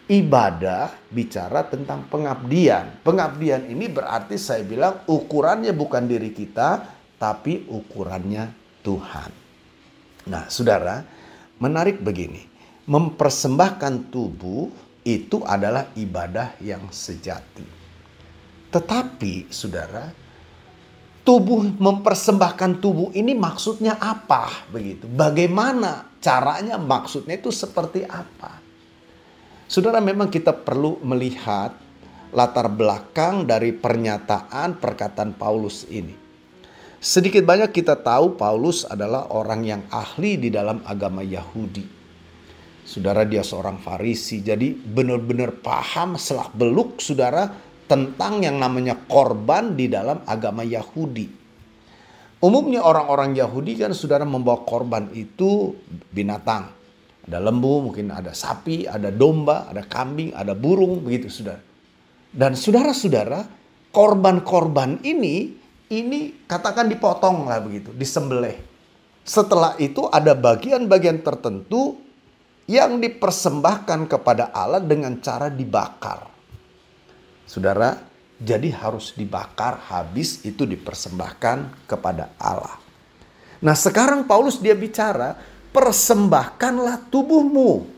ibadah 0.08 0.92
bicara 1.08 1.64
tentang 1.64 2.04
pengabdian. 2.12 3.00
Pengabdian 3.00 3.64
ini 3.72 3.88
berarti 3.88 4.36
saya 4.36 4.60
bilang 4.60 5.04
ukurannya 5.08 5.72
bukan 5.72 6.04
diri 6.04 6.36
kita, 6.36 6.84
tapi 7.16 7.64
ukurannya 7.64 8.52
Tuhan. 8.84 9.30
Nah 10.28 10.44
saudara, 10.52 11.00
menarik 11.60 12.04
begini. 12.04 12.52
Mempersembahkan 12.84 14.12
tubuh 14.12 14.68
itu 15.08 15.40
adalah 15.40 15.88
ibadah 15.96 16.60
yang 16.60 16.92
sejati. 16.92 17.64
Tetapi 18.68 19.48
saudara, 19.48 20.12
tubuh 21.24 21.64
mempersembahkan 21.64 22.84
tubuh 22.84 23.08
ini 23.16 23.32
maksudnya 23.32 23.96
apa 23.96 24.68
begitu? 24.68 25.08
Bagaimana 25.08 26.13
caranya 26.24 26.80
maksudnya 26.80 27.36
itu 27.36 27.52
seperti 27.52 28.08
apa? 28.08 28.64
Saudara 29.68 30.00
memang 30.00 30.32
kita 30.32 30.56
perlu 30.56 30.96
melihat 31.04 31.76
latar 32.32 32.72
belakang 32.72 33.44
dari 33.44 33.76
pernyataan 33.76 34.80
perkataan 34.80 35.36
Paulus 35.36 35.84
ini. 35.92 36.16
Sedikit 37.04 37.44
banyak 37.44 37.68
kita 37.68 38.00
tahu 38.00 38.40
Paulus 38.40 38.88
adalah 38.88 39.28
orang 39.36 39.60
yang 39.60 39.82
ahli 39.92 40.40
di 40.40 40.48
dalam 40.48 40.80
agama 40.88 41.20
Yahudi. 41.20 41.84
Saudara 42.84 43.28
dia 43.28 43.44
seorang 43.44 43.76
Farisi, 43.76 44.40
jadi 44.40 44.72
benar-benar 44.72 45.60
paham 45.60 46.16
selak 46.16 46.56
beluk 46.56 47.00
saudara 47.04 47.48
tentang 47.84 48.40
yang 48.40 48.56
namanya 48.56 48.96
korban 49.04 49.76
di 49.76 49.92
dalam 49.92 50.24
agama 50.24 50.64
Yahudi. 50.64 51.43
Umumnya 52.44 52.84
orang-orang 52.84 53.32
Yahudi 53.32 53.80
kan 53.80 53.96
saudara 53.96 54.28
membawa 54.28 54.68
korban 54.68 55.08
itu 55.16 55.72
binatang. 56.12 56.68
Ada 57.24 57.40
lembu, 57.40 57.88
mungkin 57.88 58.12
ada 58.12 58.36
sapi, 58.36 58.84
ada 58.84 59.08
domba, 59.08 59.64
ada 59.72 59.80
kambing, 59.80 60.36
ada 60.36 60.52
burung, 60.52 61.00
begitu 61.00 61.32
saudara. 61.32 61.64
Dan 62.28 62.52
saudara-saudara, 62.52 63.48
korban-korban 63.88 65.00
ini, 65.08 65.56
ini 65.88 66.44
katakan 66.44 66.92
dipotong 66.92 67.48
lah 67.48 67.64
begitu, 67.64 67.96
disembelih. 67.96 68.60
Setelah 69.24 69.80
itu 69.80 70.04
ada 70.12 70.36
bagian-bagian 70.36 71.24
tertentu 71.24 71.96
yang 72.68 73.00
dipersembahkan 73.00 74.04
kepada 74.04 74.52
Allah 74.52 74.84
dengan 74.84 75.16
cara 75.24 75.48
dibakar. 75.48 76.28
Saudara, 77.48 77.96
jadi 78.44 78.68
harus 78.76 79.16
dibakar 79.16 79.80
habis 79.88 80.44
itu 80.44 80.68
dipersembahkan 80.68 81.88
kepada 81.88 82.36
Allah. 82.36 82.76
Nah 83.64 83.72
sekarang 83.72 84.28
Paulus 84.28 84.60
dia 84.60 84.76
bicara, 84.76 85.40
persembahkanlah 85.72 87.08
tubuhmu. 87.08 87.88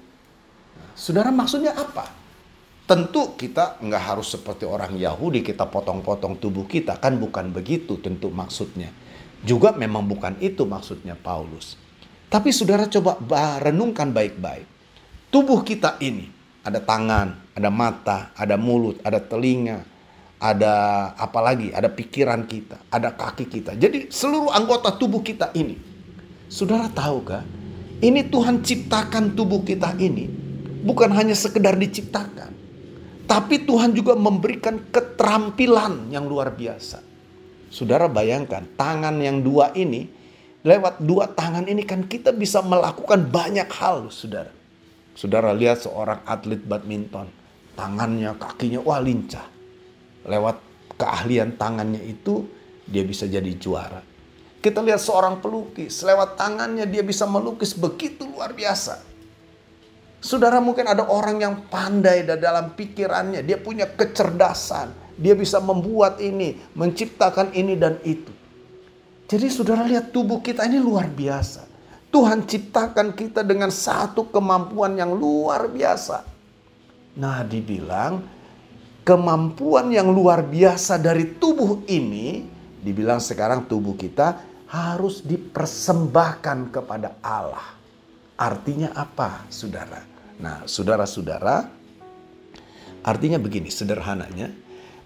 Saudara 0.94 1.34
maksudnya 1.34 1.74
apa? 1.74 2.06
Tentu 2.86 3.34
kita 3.34 3.82
nggak 3.82 4.02
harus 4.14 4.30
seperti 4.30 4.62
orang 4.62 4.94
Yahudi 4.94 5.42
kita 5.42 5.66
potong-potong 5.66 6.38
tubuh 6.38 6.70
kita 6.70 7.02
kan 7.02 7.18
bukan 7.18 7.50
begitu 7.50 7.98
tentu 7.98 8.30
maksudnya. 8.30 8.94
Juga 9.42 9.74
memang 9.74 10.06
bukan 10.06 10.38
itu 10.38 10.62
maksudnya 10.62 11.18
Paulus. 11.18 11.74
Tapi 12.30 12.54
saudara 12.54 12.86
coba 12.86 13.18
renungkan 13.58 14.14
baik-baik. 14.14 14.66
Tubuh 15.34 15.66
kita 15.66 15.98
ini 15.98 16.30
ada 16.62 16.78
tangan, 16.78 17.34
ada 17.58 17.70
mata, 17.74 18.18
ada 18.38 18.54
mulut, 18.54 19.02
ada 19.02 19.18
telinga, 19.18 19.95
ada 20.36 20.74
apa 21.16 21.40
lagi? 21.40 21.72
Ada 21.72 21.88
pikiran 21.88 22.44
kita, 22.44 22.76
ada 22.92 23.12
kaki 23.12 23.48
kita. 23.48 23.72
Jadi 23.76 24.12
seluruh 24.12 24.52
anggota 24.52 24.92
tubuh 24.92 25.24
kita 25.24 25.52
ini. 25.56 25.76
Saudara 26.46 26.86
tahu 26.92 27.16
gak? 27.26 27.44
Ini 28.04 28.28
Tuhan 28.28 28.60
ciptakan 28.60 29.32
tubuh 29.34 29.64
kita 29.64 29.96
ini 29.96 30.28
bukan 30.86 31.10
hanya 31.16 31.34
sekedar 31.34 31.74
diciptakan. 31.74 32.54
Tapi 33.26 33.66
Tuhan 33.66 33.90
juga 33.90 34.14
memberikan 34.14 34.78
keterampilan 34.94 36.14
yang 36.14 36.30
luar 36.30 36.54
biasa. 36.54 37.02
Saudara 37.74 38.06
bayangkan 38.06 38.62
tangan 38.78 39.18
yang 39.18 39.42
dua 39.42 39.74
ini 39.74 40.06
lewat 40.62 41.02
dua 41.02 41.26
tangan 41.34 41.66
ini 41.66 41.82
kan 41.82 42.06
kita 42.06 42.30
bisa 42.30 42.62
melakukan 42.62 43.26
banyak 43.26 43.66
hal 43.74 44.14
saudara. 44.14 44.54
Saudara 45.18 45.50
lihat 45.50 45.82
seorang 45.82 46.22
atlet 46.22 46.62
badminton, 46.62 47.26
tangannya, 47.74 48.36
kakinya, 48.38 48.84
wah 48.84 49.02
lincah. 49.02 49.55
Lewat 50.26 50.58
keahlian 50.98 51.54
tangannya 51.54 52.02
itu, 52.02 52.44
dia 52.86 53.06
bisa 53.06 53.30
jadi 53.30 53.50
juara. 53.56 54.02
Kita 54.58 54.82
lihat 54.82 54.98
seorang 54.98 55.38
pelukis, 55.38 56.02
lewat 56.02 56.34
tangannya 56.34 56.90
dia 56.90 57.06
bisa 57.06 57.22
melukis 57.22 57.70
begitu 57.70 58.26
luar 58.26 58.50
biasa. 58.50 58.98
Saudara 60.18 60.58
mungkin 60.58 60.90
ada 60.90 61.06
orang 61.06 61.38
yang 61.38 61.54
pandai 61.70 62.26
dalam 62.26 62.74
pikirannya, 62.74 63.46
dia 63.46 63.62
punya 63.62 63.86
kecerdasan, 63.86 64.90
dia 65.14 65.38
bisa 65.38 65.62
membuat 65.62 66.18
ini, 66.18 66.58
menciptakan 66.74 67.54
ini 67.54 67.78
dan 67.78 68.02
itu. 68.02 68.34
Jadi 69.26 69.46
saudara 69.50 69.86
lihat 69.86 70.10
tubuh 70.10 70.42
kita 70.42 70.66
ini 70.66 70.82
luar 70.82 71.10
biasa. 71.10 71.66
Tuhan 72.10 72.46
ciptakan 72.46 73.14
kita 73.14 73.42
dengan 73.42 73.68
satu 73.68 74.30
kemampuan 74.30 74.98
yang 74.98 75.14
luar 75.14 75.66
biasa. 75.70 76.22
Nah, 77.18 77.42
dibilang 77.42 78.22
kemampuan 79.06 79.94
yang 79.94 80.10
luar 80.10 80.42
biasa 80.42 80.98
dari 80.98 81.38
tubuh 81.38 81.86
ini, 81.86 82.42
dibilang 82.82 83.22
sekarang 83.22 83.70
tubuh 83.70 83.94
kita 83.94 84.42
harus 84.66 85.22
dipersembahkan 85.22 86.74
kepada 86.74 87.22
Allah. 87.22 87.78
Artinya 88.34 88.90
apa, 88.98 89.46
saudara? 89.46 90.02
Nah, 90.42 90.66
saudara-saudara, 90.66 91.70
artinya 93.06 93.38
begini 93.38 93.70
sederhananya, 93.70 94.50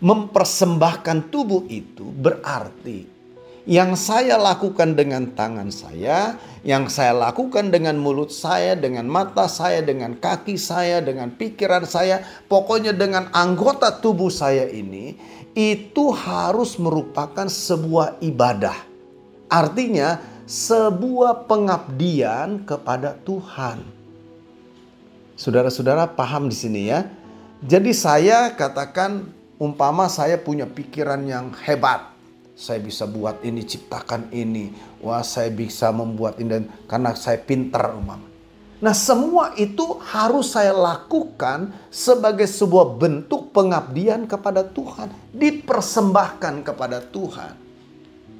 mempersembahkan 0.01 1.29
tubuh 1.29 1.69
itu 1.69 2.09
berarti 2.09 3.20
yang 3.69 3.93
saya 3.93 4.41
lakukan 4.41 4.97
dengan 4.97 5.37
tangan 5.37 5.69
saya, 5.69 6.41
yang 6.65 6.89
saya 6.89 7.13
lakukan 7.13 7.69
dengan 7.69 8.01
mulut 8.01 8.33
saya, 8.33 8.73
dengan 8.77 9.05
mata 9.05 9.49
saya, 9.49 9.85
dengan 9.85 10.17
kaki 10.17 10.57
saya, 10.57 11.05
dengan 11.05 11.33
pikiran 11.33 11.85
saya, 11.85 12.25
pokoknya 12.49 12.97
dengan 12.97 13.29
anggota 13.37 13.93
tubuh 14.01 14.33
saya 14.33 14.65
ini, 14.69 15.17
itu 15.53 16.13
harus 16.15 16.81
merupakan 16.81 17.49
sebuah 17.49 18.23
ibadah. 18.25 18.77
Artinya, 19.51 20.23
sebuah 20.49 21.47
pengabdian 21.47 22.65
kepada 22.65 23.15
Tuhan. 23.23 23.83
Saudara-saudara 25.39 26.11
paham 26.11 26.51
di 26.51 26.57
sini 26.57 26.83
ya. 26.91 27.07
Jadi 27.61 27.93
saya 27.93 28.53
katakan 28.57 29.31
umpama 29.61 30.09
saya 30.09 30.41
punya 30.41 30.65
pikiran 30.65 31.23
yang 31.29 31.53
hebat 31.65 32.20
saya 32.61 32.77
bisa 32.77 33.09
buat 33.09 33.41
ini, 33.41 33.65
ciptakan 33.65 34.29
ini. 34.37 34.69
Wah, 35.01 35.25
saya 35.25 35.49
bisa 35.49 35.89
membuat 35.97 36.37
ini 36.37 36.61
dan 36.61 36.65
karena 36.85 37.17
saya 37.17 37.41
pintar 37.41 37.97
umam. 37.97 38.21
Nah, 38.85 38.93
semua 38.93 39.57
itu 39.57 39.97
harus 40.05 40.53
saya 40.53 40.77
lakukan 40.77 41.73
sebagai 41.89 42.45
sebuah 42.45 43.01
bentuk 43.01 43.53
pengabdian 43.57 44.29
kepada 44.29 44.65
Tuhan, 44.65 45.09
dipersembahkan 45.33 46.55
kepada 46.65 47.01
Tuhan. 47.01 47.57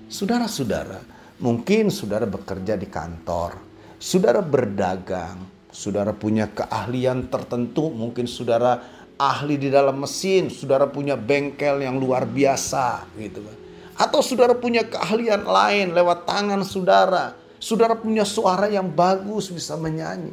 Saudara-saudara, 0.09 1.01
mungkin 1.41 1.89
saudara 1.89 2.25
bekerja 2.29 2.77
di 2.77 2.89
kantor, 2.89 3.57
saudara 4.01 4.41
berdagang, 4.41 5.45
saudara 5.69 6.17
punya 6.17 6.49
keahlian 6.49 7.29
tertentu, 7.29 7.93
mungkin 7.93 8.25
saudara 8.25 8.81
ahli 9.21 9.61
di 9.61 9.69
dalam 9.69 10.01
mesin, 10.01 10.49
saudara 10.49 10.89
punya 10.89 11.21
bengkel 11.21 11.85
yang 11.85 12.01
luar 12.01 12.25
biasa 12.25 13.05
gitu 13.21 13.45
kan. 13.45 13.60
Atau 14.01 14.25
saudara 14.25 14.57
punya 14.57 14.81
keahlian 14.81 15.45
lain 15.45 15.93
lewat 15.93 16.25
tangan 16.25 16.65
saudara. 16.65 17.37
Saudara 17.61 17.93
punya 17.93 18.25
suara 18.25 18.65
yang 18.73 18.89
bagus 18.89 19.53
bisa 19.53 19.77
menyanyi. 19.77 20.33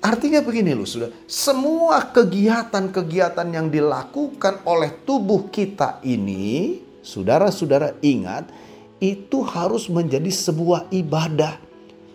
Artinya 0.00 0.40
begini 0.40 0.72
loh 0.72 0.88
saudara. 0.88 1.12
Semua 1.28 2.00
kegiatan-kegiatan 2.08 3.44
yang 3.52 3.68
dilakukan 3.68 4.64
oleh 4.64 5.04
tubuh 5.04 5.52
kita 5.52 6.00
ini. 6.00 6.80
Saudara-saudara 7.04 8.00
ingat. 8.00 8.48
Itu 8.96 9.44
harus 9.44 9.92
menjadi 9.92 10.32
sebuah 10.32 10.88
ibadah. 10.88 11.60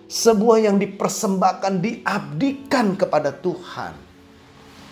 Sebuah 0.10 0.72
yang 0.72 0.82
dipersembahkan, 0.82 1.84
diabdikan 1.84 2.98
kepada 2.98 3.30
Tuhan. 3.30 3.94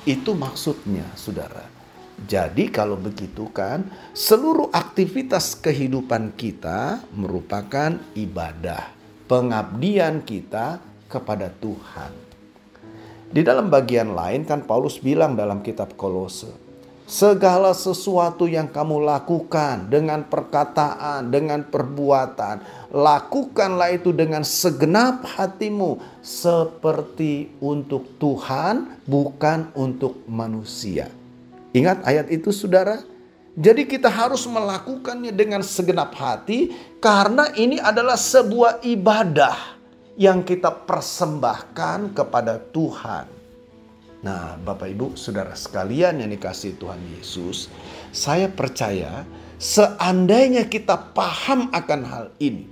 Itu 0.05 0.37
maksudnya 0.37 1.09
saudara. 1.17 1.74
Jadi 2.15 2.71
kalau 2.71 2.95
begitu 2.95 3.51
kan 3.51 3.91
seluruh 4.15 4.71
aktivitas 4.71 5.59
kehidupan 5.59 6.31
kita 6.39 7.03
merupakan 7.11 7.99
ibadah, 8.15 8.87
pengabdian 9.27 10.23
kita 10.23 10.79
kepada 11.11 11.51
Tuhan. 11.51 12.11
Di 13.35 13.43
dalam 13.43 13.67
bagian 13.67 14.15
lain 14.15 14.47
kan 14.47 14.63
Paulus 14.63 14.95
bilang 14.95 15.35
dalam 15.35 15.59
kitab 15.59 15.99
Kolose, 15.99 16.65
Segala 17.05 17.77
sesuatu 17.77 18.49
yang 18.49 18.65
kamu 18.65 19.05
lakukan 19.05 19.93
dengan 19.93 20.25
perkataan, 20.25 21.29
dengan 21.29 21.61
perbuatan, 21.61 22.89
lakukanlah 22.89 23.93
itu 23.93 24.09
dengan 24.09 24.41
segenap 24.41 25.21
hatimu 25.21 26.01
seperti 26.25 27.61
untuk 27.61 28.17
Tuhan, 28.17 29.05
bukan 29.05 29.69
untuk 29.77 30.25
manusia. 30.25 31.05
Ingat 31.75 32.07
ayat 32.07 32.31
itu, 32.31 32.55
saudara. 32.55 33.03
Jadi, 33.59 33.83
kita 33.83 34.07
harus 34.07 34.47
melakukannya 34.47 35.35
dengan 35.35 35.59
segenap 35.59 36.15
hati, 36.15 36.71
karena 37.03 37.51
ini 37.59 37.75
adalah 37.83 38.15
sebuah 38.15 38.83
ibadah 38.87 39.75
yang 40.15 40.47
kita 40.47 40.71
persembahkan 40.87 42.15
kepada 42.15 42.59
Tuhan. 42.71 43.27
Nah, 44.23 44.57
Bapak 44.57 44.89
Ibu, 44.89 45.07
saudara 45.19 45.53
sekalian 45.53 46.23
yang 46.23 46.31
dikasih 46.31 46.79
Tuhan 46.79 46.97
Yesus, 47.19 47.69
saya 48.09 48.49
percaya 48.49 49.27
seandainya 49.59 50.65
kita 50.65 51.13
paham 51.13 51.69
akan 51.69 52.01
hal 52.07 52.25
ini, 52.41 52.65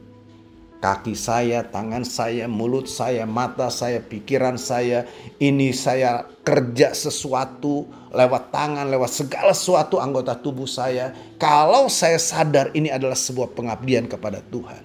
kaki 0.84 1.16
saya, 1.16 1.63
tangan 1.63 2.04
saya, 2.04 2.52
mulut 2.52 2.92
saya, 2.92 3.24
mata 3.24 3.72
saya, 3.72 4.04
pikiran 4.04 4.60
saya, 4.60 5.08
ini 5.40 5.72
saya 5.72 6.28
kerja 6.44 6.92
sesuatu 6.92 7.88
lewat 8.12 8.52
tangan, 8.52 8.92
lewat 8.92 9.08
segala 9.08 9.56
sesuatu 9.56 10.04
anggota 10.04 10.36
tubuh 10.36 10.68
saya. 10.68 11.16
Kalau 11.40 11.88
saya 11.88 12.20
sadar 12.20 12.75
ini 12.75 12.92
adalah 12.92 13.16
sebuah 13.16 13.56
pengabdian 13.56 14.12
kepada 14.12 14.44
Tuhan, 14.52 14.84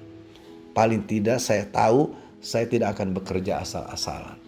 paling 0.71 1.03
tidak 1.11 1.43
saya 1.43 1.67
tahu 1.67 2.15
saya 2.39 2.71
tidak 2.71 2.95
akan 2.95 3.19
bekerja 3.19 3.59
asal-asalan. 3.67 4.39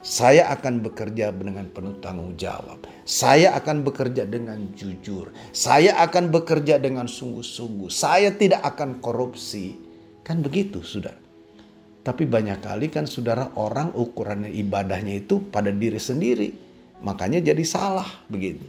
Saya 0.00 0.48
akan 0.54 0.80
bekerja 0.80 1.28
dengan 1.28 1.68
penuh 1.68 1.98
tanggung 2.00 2.32
jawab. 2.38 2.86
Saya 3.04 3.52
akan 3.58 3.84
bekerja 3.84 4.24
dengan 4.24 4.72
jujur. 4.72 5.28
Saya 5.52 5.92
akan 6.00 6.32
bekerja 6.32 6.80
dengan 6.80 7.04
sungguh-sungguh. 7.04 7.92
Saya 7.92 8.32
tidak 8.32 8.64
akan 8.64 9.02
korupsi. 9.04 9.89
Kan 10.22 10.44
begitu, 10.44 10.84
sudah. 10.84 11.16
Tapi 12.00 12.24
banyak 12.24 12.64
kali 12.64 12.88
kan 12.88 13.04
saudara 13.04 13.52
orang 13.60 13.92
ukurannya 13.92 14.48
ibadahnya 14.48 15.20
itu 15.20 15.44
pada 15.52 15.68
diri 15.68 16.00
sendiri. 16.00 16.48
Makanya 17.04 17.44
jadi 17.44 17.64
salah 17.64 18.08
begitu. 18.28 18.64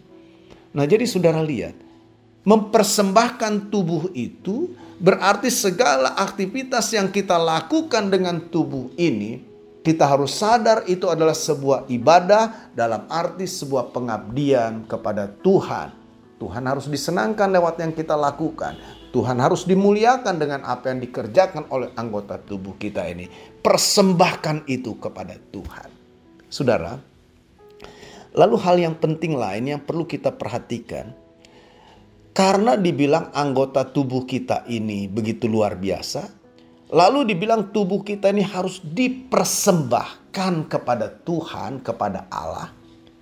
Nah 0.75 0.83
jadi 0.83 1.07
saudara 1.07 1.39
lihat. 1.39 1.75
Mempersembahkan 2.41 3.69
tubuh 3.69 4.09
itu 4.17 4.73
berarti 4.97 5.53
segala 5.53 6.17
aktivitas 6.17 6.89
yang 6.89 7.13
kita 7.13 7.37
lakukan 7.37 8.09
dengan 8.09 8.49
tubuh 8.49 8.89
ini 8.97 9.51
kita 9.81 10.05
harus 10.05 10.37
sadar 10.37 10.85
itu 10.85 11.09
adalah 11.09 11.33
sebuah 11.33 11.89
ibadah 11.89 12.73
dalam 12.73 13.09
arti 13.09 13.49
sebuah 13.49 13.89
pengabdian 13.93 14.85
kepada 14.85 15.25
Tuhan. 15.41 15.89
Tuhan 16.37 16.63
harus 16.65 16.89
disenangkan 16.89 17.49
lewat 17.49 17.81
yang 17.81 17.93
kita 17.93 18.17
lakukan. 18.17 19.00
Tuhan 19.11 19.37
harus 19.43 19.67
dimuliakan 19.67 20.39
dengan 20.39 20.63
apa 20.63 20.91
yang 20.91 21.03
dikerjakan 21.03 21.67
oleh 21.67 21.91
anggota 21.99 22.39
tubuh 22.39 22.79
kita 22.79 23.07
ini. 23.11 23.27
Persembahkan 23.59 24.65
itu 24.71 24.95
kepada 24.97 25.35
Tuhan. 25.51 25.89
Saudara, 26.47 26.95
lalu 28.31 28.55
hal 28.59 28.75
yang 28.79 28.95
penting 28.95 29.35
lain 29.35 29.75
yang 29.75 29.81
perlu 29.83 30.07
kita 30.07 30.31
perhatikan. 30.31 31.11
Karena 32.31 32.79
dibilang 32.79 33.35
anggota 33.35 33.83
tubuh 33.83 34.23
kita 34.23 34.63
ini 34.71 35.11
begitu 35.11 35.51
luar 35.51 35.75
biasa, 35.75 36.41
Lalu 36.91 37.31
dibilang 37.31 37.71
tubuh 37.71 38.03
kita 38.03 38.35
ini 38.35 38.43
harus 38.43 38.83
dipersembahkan 38.83 40.67
kepada 40.67 41.07
Tuhan, 41.23 41.79
kepada 41.79 42.27
Allah. 42.27 42.67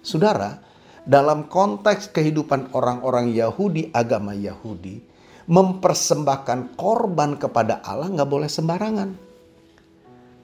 Saudara, 0.01 0.57
dalam 1.05 1.45
konteks 1.45 2.09
kehidupan 2.09 2.73
orang-orang 2.73 3.29
Yahudi, 3.29 3.93
agama 3.93 4.33
Yahudi, 4.33 5.05
mempersembahkan 5.49 6.77
korban 6.77 7.33
kepada 7.41 7.81
Allah 7.81 8.13
nggak 8.13 8.29
boleh 8.29 8.45
sembarangan. 8.45 9.09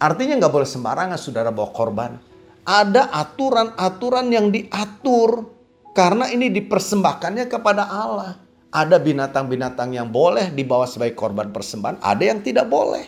Artinya 0.02 0.42
nggak 0.42 0.54
boleh 0.54 0.68
sembarangan 0.68 1.18
saudara 1.22 1.54
bawa 1.54 1.70
korban. 1.70 2.12
Ada 2.66 3.14
aturan-aturan 3.14 4.34
yang 4.34 4.50
diatur 4.50 5.46
karena 5.94 6.26
ini 6.34 6.50
dipersembahkannya 6.50 7.46
kepada 7.46 7.86
Allah. 7.86 8.42
Ada 8.74 9.00
binatang-binatang 9.00 9.96
yang 9.96 10.10
boleh 10.10 10.52
dibawa 10.52 10.90
sebagai 10.90 11.16
korban 11.16 11.54
persembahan, 11.54 12.02
ada 12.02 12.24
yang 12.26 12.44
tidak 12.44 12.68
boleh. 12.68 13.08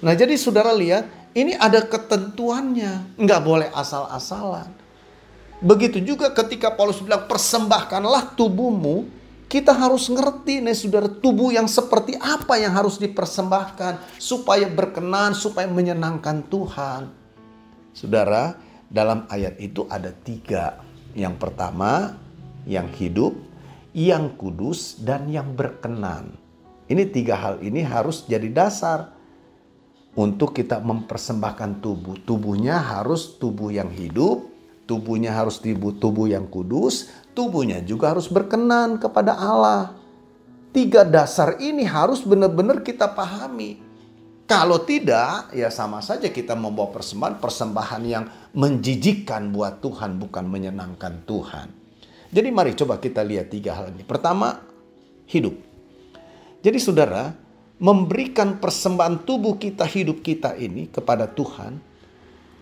Nah 0.00 0.16
jadi 0.16 0.34
saudara 0.34 0.74
lihat, 0.74 1.06
ini 1.36 1.54
ada 1.54 1.84
ketentuannya. 1.84 3.20
Nggak 3.20 3.40
boleh 3.44 3.68
asal-asalan. 3.70 4.72
Begitu 5.60 6.00
juga 6.00 6.32
ketika 6.32 6.72
Paulus 6.72 7.04
bilang 7.04 7.28
persembahkanlah 7.28 8.34
tubuhmu. 8.34 9.19
Kita 9.50 9.74
harus 9.74 10.06
ngerti 10.06 10.62
nih 10.62 10.78
saudara 10.78 11.10
tubuh 11.10 11.50
yang 11.50 11.66
seperti 11.66 12.14
apa 12.14 12.54
yang 12.54 12.70
harus 12.70 13.02
dipersembahkan. 13.02 14.14
Supaya 14.22 14.70
berkenan, 14.70 15.34
supaya 15.34 15.66
menyenangkan 15.66 16.46
Tuhan. 16.46 17.10
Saudara, 17.90 18.54
dalam 18.86 19.26
ayat 19.26 19.58
itu 19.58 19.90
ada 19.90 20.14
tiga. 20.14 20.78
Yang 21.18 21.34
pertama, 21.42 22.14
yang 22.62 22.86
hidup 22.94 23.34
yang 23.96 24.38
kudus, 24.38 25.02
dan 25.02 25.26
yang 25.26 25.54
berkenan. 25.58 26.34
Ini 26.90 27.06
tiga 27.10 27.38
hal 27.38 27.62
ini 27.62 27.82
harus 27.86 28.26
jadi 28.26 28.50
dasar 28.50 29.14
untuk 30.14 30.54
kita 30.54 30.82
mempersembahkan 30.82 31.78
tubuh. 31.82 32.18
Tubuhnya 32.26 32.78
harus 32.78 33.38
tubuh 33.38 33.70
yang 33.70 33.90
hidup, 33.94 34.46
tubuhnya 34.90 35.34
harus 35.34 35.62
tubuh, 35.62 35.94
tubuh 35.94 36.26
yang 36.26 36.50
kudus, 36.50 37.10
tubuhnya 37.34 37.82
juga 37.82 38.14
harus 38.14 38.26
berkenan 38.26 38.98
kepada 39.00 39.36
Allah. 39.36 39.94
Tiga 40.70 41.02
dasar 41.02 41.58
ini 41.58 41.82
harus 41.82 42.22
benar-benar 42.22 42.86
kita 42.86 43.10
pahami. 43.10 43.82
Kalau 44.46 44.82
tidak, 44.82 45.50
ya 45.54 45.70
sama 45.70 46.02
saja 46.02 46.26
kita 46.26 46.58
membawa 46.58 46.90
persembahan, 46.90 47.38
persembahan 47.38 48.02
yang 48.02 48.24
menjijikkan 48.50 49.54
buat 49.54 49.78
Tuhan, 49.78 50.18
bukan 50.18 50.44
menyenangkan 50.46 51.22
Tuhan. 51.22 51.70
Jadi 52.30 52.48
mari 52.50 52.74
coba 52.74 52.98
kita 52.98 53.22
lihat 53.22 53.50
tiga 53.50 53.78
hal 53.78 53.94
ini. 53.94 54.02
Pertama, 54.02 54.58
hidup. 55.30 55.54
Jadi 56.62 56.78
saudara, 56.82 57.30
memberikan 57.78 58.58
persembahan 58.58 59.22
tubuh 59.22 59.54
kita, 59.58 59.86
hidup 59.86 60.22
kita 60.22 60.54
ini 60.58 60.90
kepada 60.90 61.30
Tuhan, 61.30 61.80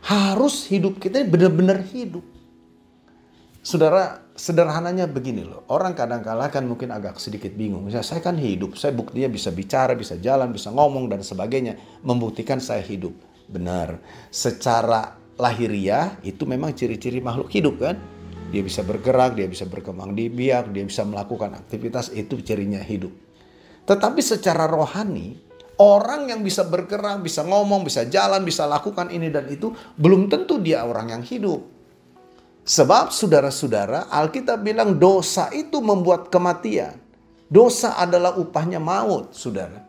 harus 0.04 0.68
hidup 0.70 1.00
kita 1.00 1.24
benar-benar 1.26 1.82
hidup. 1.88 2.22
Saudara, 3.68 4.24
sederhananya 4.32 5.04
begini 5.04 5.44
loh. 5.44 5.68
Orang 5.68 5.92
kadang-kala 5.92 6.48
kan 6.48 6.64
mungkin 6.64 6.88
agak 6.88 7.20
sedikit 7.20 7.52
bingung. 7.52 7.84
Misalnya 7.84 8.08
saya 8.16 8.24
kan 8.24 8.40
hidup, 8.40 8.80
saya 8.80 8.96
buktinya 8.96 9.28
bisa 9.28 9.52
bicara, 9.52 9.92
bisa 9.92 10.16
jalan, 10.16 10.56
bisa 10.56 10.72
ngomong 10.72 11.12
dan 11.12 11.20
sebagainya. 11.20 11.76
Membuktikan 12.00 12.64
saya 12.64 12.80
hidup. 12.80 13.12
Benar. 13.44 14.00
Secara 14.32 15.20
lahiriah 15.36 16.16
itu 16.24 16.48
memang 16.48 16.72
ciri-ciri 16.72 17.20
makhluk 17.20 17.52
hidup 17.52 17.76
kan 17.76 18.00
dia 18.48 18.64
bisa 18.64 18.80
bergerak, 18.80 19.36
dia 19.36 19.44
bisa 19.44 19.68
berkembang 19.68 20.16
di 20.16 20.32
biak, 20.32 20.72
dia 20.72 20.88
bisa 20.88 21.04
melakukan 21.04 21.52
aktivitas, 21.52 22.08
itu 22.16 22.40
cirinya 22.40 22.80
hidup. 22.80 23.12
Tetapi 23.84 24.24
secara 24.24 24.64
rohani, 24.64 25.36
orang 25.76 26.32
yang 26.32 26.40
bisa 26.40 26.64
bergerak, 26.64 27.20
bisa 27.20 27.44
ngomong, 27.44 27.84
bisa 27.84 28.08
jalan, 28.08 28.48
bisa 28.48 28.64
lakukan 28.64 29.12
ini 29.12 29.28
dan 29.28 29.52
itu, 29.52 29.76
belum 30.00 30.32
tentu 30.32 30.56
dia 30.64 30.88
orang 30.88 31.12
yang 31.12 31.20
hidup. 31.20 31.77
Sebab 32.68 33.16
saudara-saudara, 33.16 34.12
Alkitab 34.12 34.60
bilang 34.60 35.00
dosa 35.00 35.48
itu 35.56 35.80
membuat 35.80 36.28
kematian. 36.28 37.00
Dosa 37.48 37.96
adalah 37.96 38.36
upahnya 38.36 38.76
maut, 38.76 39.32
saudara. 39.32 39.88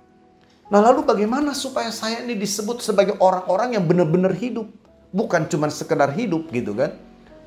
Nah 0.72 0.80
lalu 0.80 1.04
bagaimana 1.04 1.52
supaya 1.52 1.92
saya 1.92 2.24
ini 2.24 2.40
disebut 2.40 2.80
sebagai 2.80 3.20
orang-orang 3.20 3.76
yang 3.76 3.84
benar-benar 3.84 4.32
hidup? 4.32 4.72
Bukan 5.12 5.52
cuma 5.52 5.68
sekedar 5.68 6.08
hidup 6.16 6.48
gitu 6.56 6.72
kan 6.72 6.96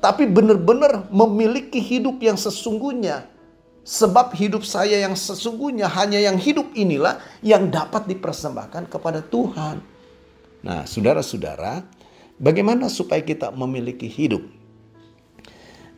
tapi 0.03 0.27
benar-benar 0.27 1.07
memiliki 1.07 1.79
hidup 1.79 2.19
yang 2.19 2.35
sesungguhnya. 2.35 3.31
Sebab 3.87 4.35
hidup 4.35 4.67
saya 4.67 4.99
yang 4.99 5.15
sesungguhnya 5.15 5.87
hanya 5.87 6.19
yang 6.19 6.35
hidup 6.35 6.75
inilah 6.75 7.23
yang 7.39 7.71
dapat 7.71 8.11
dipersembahkan 8.11 8.91
kepada 8.91 9.23
Tuhan. 9.23 9.79
Nah, 10.63 10.83
saudara-saudara, 10.87 11.83
bagaimana 12.35 12.91
supaya 12.91 13.19
kita 13.23 13.51
memiliki 13.51 14.07
hidup? 14.07 14.43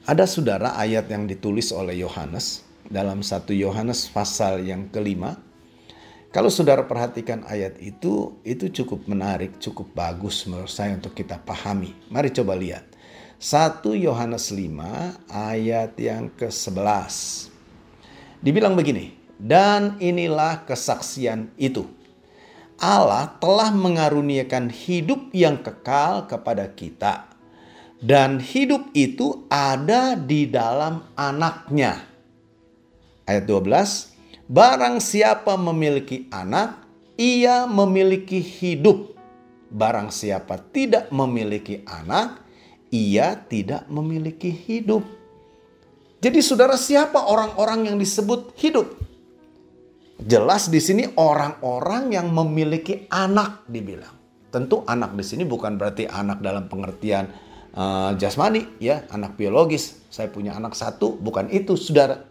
Ada 0.06 0.30
saudara 0.30 0.78
ayat 0.78 1.10
yang 1.10 1.26
ditulis 1.26 1.74
oleh 1.74 2.06
Yohanes 2.06 2.62
dalam 2.86 3.26
satu 3.26 3.58
Yohanes 3.58 4.06
pasal 4.06 4.62
yang 4.62 4.86
kelima. 4.94 5.42
Kalau 6.30 6.54
saudara 6.54 6.86
perhatikan 6.86 7.42
ayat 7.50 7.82
itu, 7.82 8.38
itu 8.46 8.70
cukup 8.70 9.10
menarik, 9.10 9.58
cukup 9.58 9.90
bagus 9.98 10.46
menurut 10.46 10.70
saya 10.70 10.94
untuk 10.94 11.18
kita 11.18 11.42
pahami. 11.42 11.98
Mari 12.14 12.30
coba 12.38 12.54
lihat. 12.54 12.86
1 13.42 13.82
Yohanes 13.98 14.54
5 14.54 15.26
ayat 15.26 15.98
yang 15.98 16.30
ke-11. 16.38 17.50
Dibilang 18.46 18.78
begini, 18.78 19.18
dan 19.42 19.98
inilah 19.98 20.70
kesaksian 20.70 21.50
itu. 21.58 21.90
Allah 22.78 23.34
telah 23.42 23.74
mengaruniakan 23.74 24.70
hidup 24.70 25.34
yang 25.34 25.66
kekal 25.66 26.30
kepada 26.30 26.70
kita. 26.70 27.35
Dan 28.00 28.44
hidup 28.44 28.92
itu 28.92 29.48
ada 29.48 30.20
di 30.20 30.48
dalam 30.52 31.08
anaknya. 31.16 32.04
Ayat 33.24 33.48
12. 33.48 34.16
Barang 34.46 35.02
siapa 35.02 35.58
memiliki 35.58 36.30
anak, 36.30 36.86
ia 37.18 37.66
memiliki 37.66 38.44
hidup. 38.44 39.16
Barang 39.72 40.14
siapa 40.14 40.62
tidak 40.70 41.10
memiliki 41.10 41.82
anak, 41.88 42.46
ia 42.94 43.34
tidak 43.50 43.90
memiliki 43.90 44.54
hidup. 44.54 45.02
Jadi 46.22 46.40
saudara 46.46 46.78
siapa 46.78 47.26
orang-orang 47.26 47.90
yang 47.92 47.98
disebut 47.98 48.54
hidup? 48.60 48.88
Jelas 50.16 50.72
di 50.72 50.80
sini 50.80 51.04
orang-orang 51.18 52.14
yang 52.16 52.32
memiliki 52.32 53.10
anak 53.12 53.68
dibilang. 53.68 54.16
Tentu 54.48 54.88
anak 54.88 55.12
di 55.20 55.26
sini 55.28 55.44
bukan 55.44 55.76
berarti 55.76 56.08
anak 56.08 56.40
dalam 56.40 56.72
pengertian 56.72 57.28
uh, 57.76 58.12
jasmani 58.18 58.66
ya, 58.80 59.04
anak 59.12 59.36
biologis. 59.38 60.08
Saya 60.10 60.32
punya 60.32 60.56
anak 60.56 60.74
satu, 60.74 61.20
bukan 61.20 61.52
itu 61.52 61.76
saudara. 61.76 62.24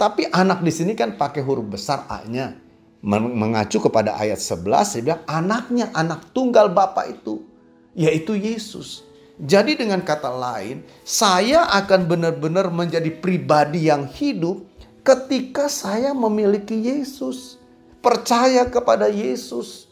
Tapi 0.00 0.26
anak 0.30 0.64
di 0.64 0.72
sini 0.72 0.96
kan 0.96 1.14
pakai 1.20 1.44
huruf 1.44 1.68
besar 1.68 2.08
A-nya. 2.08 2.56
Mengacu 3.02 3.78
kepada 3.78 4.18
ayat 4.18 4.42
11, 4.42 4.66
saya 4.82 5.02
bilang 5.06 5.22
anaknya, 5.30 5.86
anak 5.94 6.34
tunggal 6.34 6.70
Bapak 6.70 7.20
itu. 7.20 7.46
Yaitu 7.94 8.34
Yesus. 8.34 9.06
Jadi 9.38 9.78
dengan 9.78 10.02
kata 10.02 10.34
lain, 10.34 10.82
saya 11.06 11.66
akan 11.70 12.10
benar-benar 12.10 12.74
menjadi 12.74 13.10
pribadi 13.10 13.86
yang 13.86 14.10
hidup 14.10 14.66
ketika 15.06 15.70
saya 15.70 16.10
memiliki 16.10 16.74
Yesus. 16.74 17.58
Percaya 18.02 18.66
kepada 18.66 19.10
Yesus. 19.10 19.87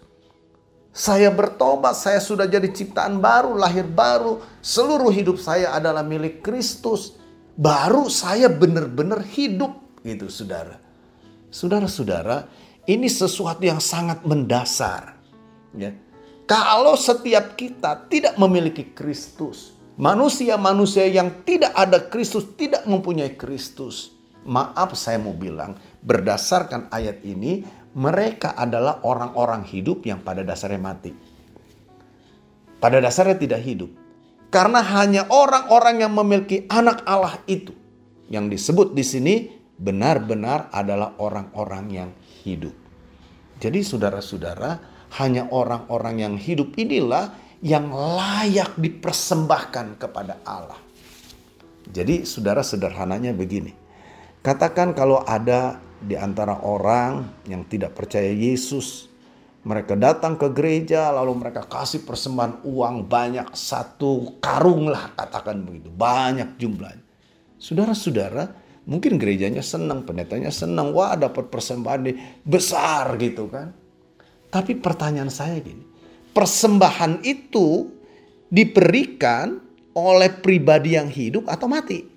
Saya 0.97 1.29
bertobat, 1.29 1.93
saya 1.93 2.17
sudah 2.25 2.49
jadi 2.49 2.73
ciptaan 2.73 3.21
baru, 3.21 3.53
lahir 3.53 3.85
baru. 3.85 4.41
Seluruh 4.65 5.13
hidup 5.13 5.37
saya 5.37 5.77
adalah 5.77 6.01
milik 6.01 6.41
Kristus. 6.41 7.21
Baru 7.53 8.09
saya 8.09 8.49
benar-benar 8.49 9.21
hidup 9.21 10.01
gitu 10.01 10.33
saudara. 10.33 10.81
Saudara-saudara, 11.53 12.49
ini 12.89 13.13
sesuatu 13.13 13.61
yang 13.61 13.81
sangat 13.81 14.25
mendasar. 14.25 15.21
Ya 15.77 15.93
kalau 16.47 16.95
setiap 16.95 17.59
kita 17.59 18.07
tidak 18.07 18.39
memiliki 18.39 18.95
Kristus, 18.95 19.75
manusia-manusia 19.99 21.03
yang 21.11 21.43
tidak 21.43 21.75
ada 21.75 21.99
Kristus 22.07 22.55
tidak 22.55 22.87
mempunyai 22.87 23.35
Kristus. 23.35 24.15
Maaf 24.47 24.95
saya 24.95 25.19
mau 25.19 25.35
bilang, 25.35 25.75
berdasarkan 26.07 26.87
ayat 26.95 27.19
ini, 27.27 27.67
mereka 27.97 28.53
adalah 28.53 29.01
orang-orang 29.09 29.65
hidup 29.65 30.05
yang 30.05 30.21
pada 30.21 30.45
dasarnya 30.45 30.81
mati. 30.81 31.13
Pada 32.77 33.01
dasarnya 33.01 33.41
tidak 33.41 33.65
hidup. 33.65 33.89
Karena 34.53 34.85
hanya 34.85 35.27
orang-orang 35.33 36.05
yang 36.05 36.13
memiliki 36.13 36.69
anak 36.69 37.03
Allah 37.09 37.41
itu 37.49 37.73
yang 38.29 38.53
disebut 38.53 38.93
di 38.95 39.05
sini 39.05 39.35
benar-benar 39.77 40.69
adalah 40.71 41.17
orang-orang 41.19 41.85
yang 41.89 42.11
hidup. 42.45 42.73
Jadi 43.57 43.81
saudara-saudara, 43.81 44.77
hanya 45.17 45.49
orang-orang 45.49 46.21
yang 46.21 46.35
hidup 46.37 46.77
inilah 46.77 47.33
yang 47.65 47.89
layak 47.89 48.77
dipersembahkan 48.77 49.97
kepada 49.97 50.45
Allah. 50.45 50.79
Jadi 51.89 52.29
saudara 52.29 52.61
sederhananya 52.61 53.33
begini. 53.33 53.73
Katakan 54.45 54.93
kalau 54.93 55.25
ada 55.25 55.81
di 56.01 56.15
antara 56.19 56.61
orang 56.65 57.45
yang 57.49 57.65
tidak 57.69 57.97
percaya 57.97 58.29
Yesus. 58.29 59.09
Mereka 59.67 59.99
datang 59.99 60.39
ke 60.39 60.47
gereja 60.55 61.11
lalu 61.11 61.43
mereka 61.43 61.67
kasih 61.67 62.07
persembahan 62.07 62.63
uang 62.63 63.11
banyak 63.11 63.51
satu 63.51 64.39
karung 64.39 64.87
lah 64.87 65.11
katakan 65.19 65.67
begitu. 65.67 65.91
Banyak 65.91 66.55
jumlahnya. 66.55 67.03
Saudara-saudara 67.59 68.47
mungkin 68.87 69.19
gerejanya 69.19 69.67
senang, 69.67 70.07
pendetanya 70.07 70.55
senang. 70.55 70.95
Wah 70.95 71.19
dapat 71.19 71.51
persembahan 71.51 72.15
besar 72.47 73.19
gitu 73.19 73.51
kan. 73.51 73.75
Tapi 74.47 74.79
pertanyaan 74.79 75.35
saya 75.35 75.59
gini, 75.59 75.83
persembahan 76.31 77.27
itu 77.27 77.91
diberikan 78.47 79.59
oleh 79.97 80.31
pribadi 80.31 80.95
yang 80.95 81.11
hidup 81.11 81.51
atau 81.51 81.67
mati? 81.67 82.16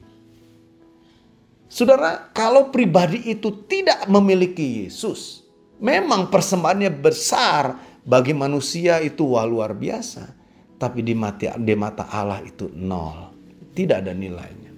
Saudara, 1.70 2.34
kalau 2.34 2.74
pribadi 2.74 3.30
itu 3.30 3.54
tidak 3.70 4.10
memiliki 4.10 4.84
Yesus, 4.84 5.46
memang 5.78 6.34
persembahannya 6.34 6.90
besar 6.90 7.78
bagi 8.02 8.34
manusia 8.34 8.98
itu 9.06 9.38
wah 9.38 9.46
luar 9.46 9.78
biasa. 9.78 10.34
Tapi 10.82 11.06
di 11.06 11.14
mata, 11.14 11.54
di 11.60 11.76
mata 11.78 12.10
Allah 12.10 12.42
itu 12.42 12.74
nol. 12.74 13.30
Tidak 13.78 14.02
ada 14.02 14.16
nilainya. 14.16 14.72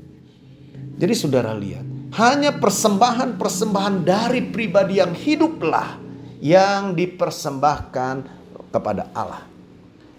Jadi 0.99 1.13
saudara 1.15 1.56
lihat, 1.56 1.88
hanya 2.19 2.60
persembahan-persembahan 2.60 4.04
dari 4.04 4.43
pribadi 4.51 4.99
yang 4.99 5.15
hiduplah 5.15 5.95
yang 6.43 6.91
dipersembahkan 6.91 8.15
kepada 8.73 9.15
Allah. 9.15 9.47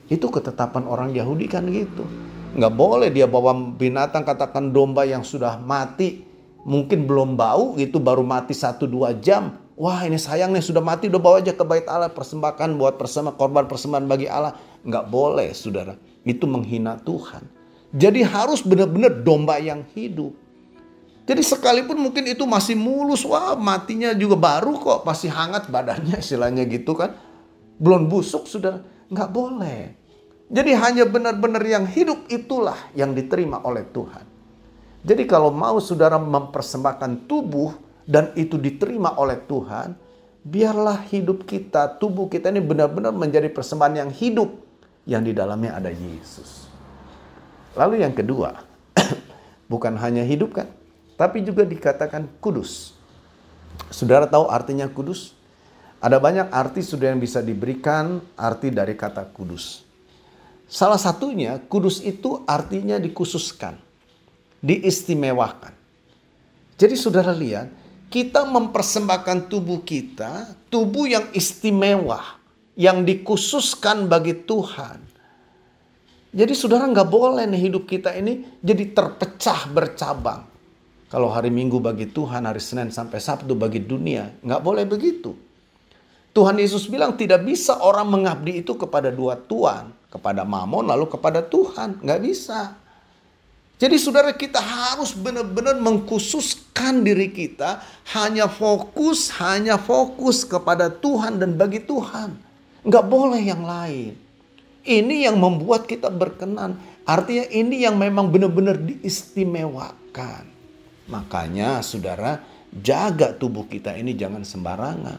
Itu 0.08 0.32
ketetapan 0.32 0.88
orang 0.88 1.12
Yahudi 1.12 1.46
kan 1.52 1.68
gitu. 1.68 2.08
Nggak 2.56 2.74
boleh 2.74 3.08
dia 3.12 3.28
bawa 3.28 3.52
binatang 3.52 4.24
katakan 4.24 4.72
domba 4.72 5.04
yang 5.04 5.20
sudah 5.20 5.61
mati. 5.61 6.32
Mungkin 6.62 7.11
belum 7.11 7.35
bau 7.35 7.75
gitu 7.75 7.98
baru 7.98 8.22
mati 8.22 8.55
satu 8.55 8.87
dua 8.87 9.14
jam. 9.18 9.59
Wah 9.75 10.07
ini 10.07 10.14
sayang 10.14 10.55
nih 10.55 10.62
sudah 10.62 10.79
mati 10.79 11.11
udah 11.11 11.18
bawa 11.18 11.42
aja 11.42 11.51
ke 11.51 11.64
bait 11.66 11.88
Allah 11.90 12.12
persembahkan 12.12 12.79
buat 12.79 13.01
persembahan 13.01 13.35
korban 13.35 13.64
persembahan 13.66 14.07
bagi 14.07 14.31
Allah. 14.31 14.55
Nggak 14.87 15.11
boleh 15.11 15.51
saudara. 15.51 15.98
Itu 16.22 16.46
menghina 16.46 17.03
Tuhan. 17.03 17.42
Jadi 17.92 18.25
harus 18.25 18.62
benar-benar 18.62 19.20
domba 19.20 19.59
yang 19.59 19.85
hidup. 19.92 20.33
Jadi 21.22 21.38
sekalipun 21.38 22.03
mungkin 22.03 22.27
itu 22.27 22.42
masih 22.42 22.75
mulus, 22.75 23.22
wah 23.22 23.55
matinya 23.55 24.11
juga 24.11 24.35
baru 24.35 24.75
kok, 24.75 25.07
masih 25.07 25.31
hangat 25.31 25.70
badannya 25.70 26.18
istilahnya 26.18 26.66
gitu 26.66 26.98
kan. 26.98 27.14
Belum 27.79 28.11
busuk 28.11 28.51
sudah, 28.51 28.83
nggak 29.07 29.31
boleh. 29.31 29.94
Jadi 30.51 30.70
hanya 30.75 31.05
benar-benar 31.07 31.62
yang 31.62 31.87
hidup 31.87 32.27
itulah 32.27 32.77
yang 32.98 33.14
diterima 33.14 33.62
oleh 33.62 33.87
Tuhan. 33.94 34.32
Jadi 35.02 35.26
kalau 35.26 35.50
mau 35.50 35.82
saudara 35.82 36.14
mempersembahkan 36.14 37.26
tubuh 37.26 37.74
dan 38.06 38.30
itu 38.38 38.54
diterima 38.54 39.18
oleh 39.18 39.38
Tuhan, 39.50 39.98
biarlah 40.46 41.06
hidup 41.10 41.42
kita, 41.42 41.98
tubuh 41.98 42.30
kita 42.30 42.54
ini 42.54 42.62
benar-benar 42.62 43.10
menjadi 43.10 43.50
persembahan 43.50 44.06
yang 44.06 44.10
hidup 44.14 44.50
yang 45.06 45.26
di 45.26 45.34
dalamnya 45.34 45.74
ada 45.74 45.90
Yesus. 45.90 46.70
Lalu 47.74 48.06
yang 48.06 48.14
kedua, 48.14 48.62
bukan 49.72 49.98
hanya 49.98 50.22
hidup 50.22 50.54
kan, 50.54 50.68
tapi 51.18 51.42
juga 51.42 51.66
dikatakan 51.66 52.28
kudus. 52.38 52.94
Saudara 53.90 54.30
tahu 54.30 54.46
artinya 54.50 54.86
kudus? 54.86 55.34
Ada 56.02 56.18
banyak 56.18 56.50
arti 56.50 56.82
sudah 56.82 57.14
yang 57.14 57.22
bisa 57.22 57.38
diberikan 57.38 58.18
arti 58.34 58.74
dari 58.74 58.98
kata 58.98 59.22
kudus. 59.30 59.86
Salah 60.66 60.98
satunya 60.98 61.62
kudus 61.70 62.02
itu 62.02 62.42
artinya 62.42 62.98
dikhususkan, 62.98 63.78
diistimewakan. 64.62 65.75
Jadi 66.79 66.94
saudara 66.96 67.35
lihat, 67.35 67.68
kita 68.09 68.46
mempersembahkan 68.46 69.51
tubuh 69.51 69.83
kita, 69.83 70.57
tubuh 70.72 71.11
yang 71.11 71.27
istimewa, 71.35 72.38
yang 72.79 73.03
dikhususkan 73.03 74.09
bagi 74.09 74.38
Tuhan. 74.46 75.12
Jadi 76.33 76.53
saudara 76.57 76.88
nggak 76.88 77.11
boleh 77.12 77.44
nih 77.44 77.68
hidup 77.68 77.85
kita 77.85 78.16
ini 78.16 78.57
jadi 78.64 78.88
terpecah 78.96 79.68
bercabang. 79.68 80.48
Kalau 81.12 81.29
hari 81.29 81.53
Minggu 81.53 81.77
bagi 81.77 82.09
Tuhan, 82.09 82.48
hari 82.48 82.57
Senin 82.57 82.88
sampai 82.88 83.20
Sabtu 83.20 83.53
bagi 83.53 83.85
dunia. 83.85 84.33
Nggak 84.40 84.62
boleh 84.64 84.88
begitu. 84.88 85.37
Tuhan 86.33 86.57
Yesus 86.57 86.88
bilang 86.88 87.20
tidak 87.20 87.44
bisa 87.44 87.77
orang 87.85 88.09
mengabdi 88.09 88.64
itu 88.64 88.72
kepada 88.81 89.12
dua 89.12 89.37
tuan. 89.37 89.92
Kepada 90.09 90.48
mamon 90.48 90.88
lalu 90.88 91.12
kepada 91.12 91.44
Tuhan. 91.44 92.01
Nggak 92.01 92.20
bisa. 92.25 92.81
Jadi 93.83 93.99
saudara 93.99 94.31
kita 94.31 94.62
harus 94.62 95.11
benar-benar 95.11 95.75
mengkhususkan 95.83 97.03
diri 97.03 97.35
kita. 97.35 97.83
Hanya 98.14 98.47
fokus, 98.47 99.35
hanya 99.42 99.75
fokus 99.75 100.47
kepada 100.47 100.87
Tuhan 100.87 101.42
dan 101.42 101.59
bagi 101.59 101.83
Tuhan. 101.83 102.38
Nggak 102.87 103.07
boleh 103.11 103.42
yang 103.42 103.66
lain. 103.66 104.14
Ini 104.87 105.27
yang 105.27 105.42
membuat 105.42 105.90
kita 105.90 106.14
berkenan. 106.14 106.79
Artinya 107.03 107.42
ini 107.51 107.83
yang 107.83 107.99
memang 107.99 108.31
benar-benar 108.31 108.79
diistimewakan. 108.79 110.47
Makanya 111.11 111.83
saudara 111.83 112.38
jaga 112.71 113.35
tubuh 113.35 113.66
kita 113.66 113.99
ini 113.99 114.14
jangan 114.14 114.47
sembarangan. 114.47 115.18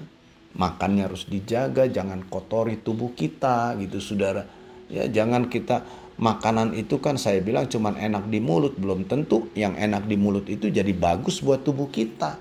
Makannya 0.56 1.12
harus 1.12 1.28
dijaga, 1.28 1.92
jangan 1.92 2.24
kotori 2.32 2.80
tubuh 2.80 3.12
kita 3.12 3.76
gitu 3.84 4.00
saudara. 4.00 4.48
Ya 4.88 5.04
jangan 5.12 5.52
kita 5.52 5.84
makanan 6.20 6.78
itu 6.78 7.02
kan 7.02 7.18
saya 7.18 7.42
bilang 7.42 7.66
cuma 7.70 7.94
enak 7.96 8.30
di 8.30 8.38
mulut, 8.42 8.78
belum 8.78 9.06
tentu 9.06 9.50
yang 9.58 9.74
enak 9.74 10.06
di 10.06 10.16
mulut 10.18 10.46
itu 10.50 10.70
jadi 10.70 10.92
bagus 10.94 11.42
buat 11.42 11.66
tubuh 11.66 11.90
kita. 11.90 12.38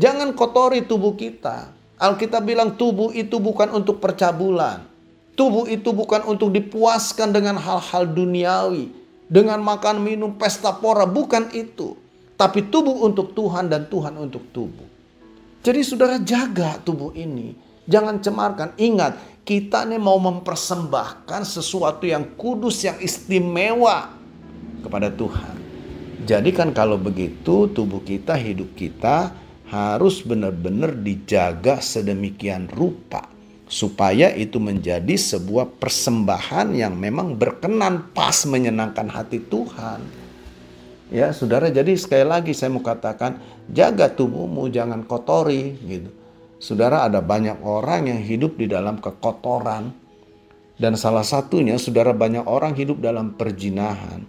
Jangan 0.00 0.32
kotori 0.32 0.84
tubuh 0.86 1.16
kita. 1.16 1.72
Alkitab 2.00 2.42
bilang 2.48 2.80
tubuh 2.80 3.12
itu 3.12 3.36
bukan 3.36 3.76
untuk 3.76 4.00
percabulan. 4.00 4.88
Tubuh 5.36 5.68
itu 5.68 5.92
bukan 5.92 6.24
untuk 6.24 6.52
dipuaskan 6.52 7.32
dengan 7.32 7.60
hal-hal 7.60 8.08
duniawi. 8.08 9.00
dengan 9.30 9.62
makan 9.62 10.02
minum 10.02 10.34
pesta 10.34 10.74
pora 10.74 11.06
bukan 11.06 11.54
itu. 11.54 11.94
Tapi 12.34 12.66
tubuh 12.66 13.06
untuk 13.06 13.30
Tuhan 13.38 13.70
dan 13.70 13.86
Tuhan 13.86 14.18
untuk 14.18 14.42
tubuh. 14.50 14.90
Jadi 15.62 15.80
saudara 15.86 16.18
jaga 16.18 16.82
tubuh 16.82 17.14
ini. 17.14 17.54
Jangan 17.88 18.20
cemarkan. 18.20 18.76
Ingat, 18.76 19.44
kita 19.46 19.88
ini 19.88 19.96
mau 19.96 20.20
mempersembahkan 20.20 21.42
sesuatu 21.42 22.04
yang 22.04 22.36
kudus, 22.36 22.84
yang 22.84 23.00
istimewa 23.00 24.12
kepada 24.84 25.08
Tuhan. 25.08 25.56
Jadi 26.28 26.52
kan 26.52 26.70
kalau 26.76 27.00
begitu 27.00 27.66
tubuh 27.72 28.04
kita, 28.04 28.36
hidup 28.36 28.76
kita 28.76 29.32
harus 29.70 30.20
benar-benar 30.26 30.92
dijaga 30.92 31.80
sedemikian 31.80 32.68
rupa 32.68 33.30
supaya 33.70 34.34
itu 34.34 34.58
menjadi 34.58 35.14
sebuah 35.14 35.78
persembahan 35.78 36.74
yang 36.74 36.98
memang 36.98 37.38
berkenan 37.38 38.10
pas 38.10 38.42
menyenangkan 38.42 39.06
hati 39.06 39.38
Tuhan. 39.38 40.02
Ya, 41.10 41.30
Saudara, 41.30 41.70
jadi 41.70 41.94
sekali 41.94 42.26
lagi 42.26 42.50
saya 42.54 42.70
mau 42.70 42.82
katakan 42.82 43.38
jaga 43.70 44.10
tubuhmu 44.10 44.70
jangan 44.70 45.06
kotori 45.06 45.78
gitu. 45.86 46.19
Saudara, 46.60 47.08
ada 47.08 47.24
banyak 47.24 47.64
orang 47.64 48.12
yang 48.12 48.20
hidup 48.20 48.60
di 48.60 48.68
dalam 48.68 49.00
kekotoran 49.00 49.96
dan 50.80 50.96
salah 50.96 51.24
satunya 51.24 51.76
saudara 51.76 52.16
banyak 52.16 52.44
orang 52.44 52.72
hidup 52.72 53.04
dalam 53.04 53.36
perjinahan. 53.36 54.24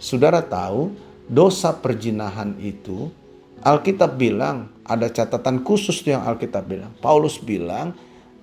Saudara 0.00 0.40
tahu 0.40 0.92
dosa 1.28 1.76
perjinahan 1.76 2.56
itu 2.60 3.12
Alkitab 3.60 4.16
bilang 4.16 4.72
ada 4.88 5.12
catatan 5.12 5.60
khusus 5.60 6.00
yang 6.08 6.24
Alkitab 6.24 6.64
bilang. 6.64 6.92
Paulus 7.04 7.36
bilang 7.36 7.92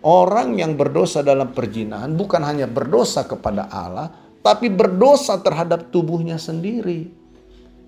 orang 0.06 0.58
yang 0.62 0.78
berdosa 0.78 1.26
dalam 1.26 1.50
perjinahan 1.54 2.14
bukan 2.14 2.46
hanya 2.46 2.70
berdosa 2.70 3.26
kepada 3.26 3.66
Allah, 3.74 4.14
tapi 4.46 4.70
berdosa 4.70 5.42
terhadap 5.42 5.90
tubuhnya 5.90 6.38
sendiri. 6.38 7.10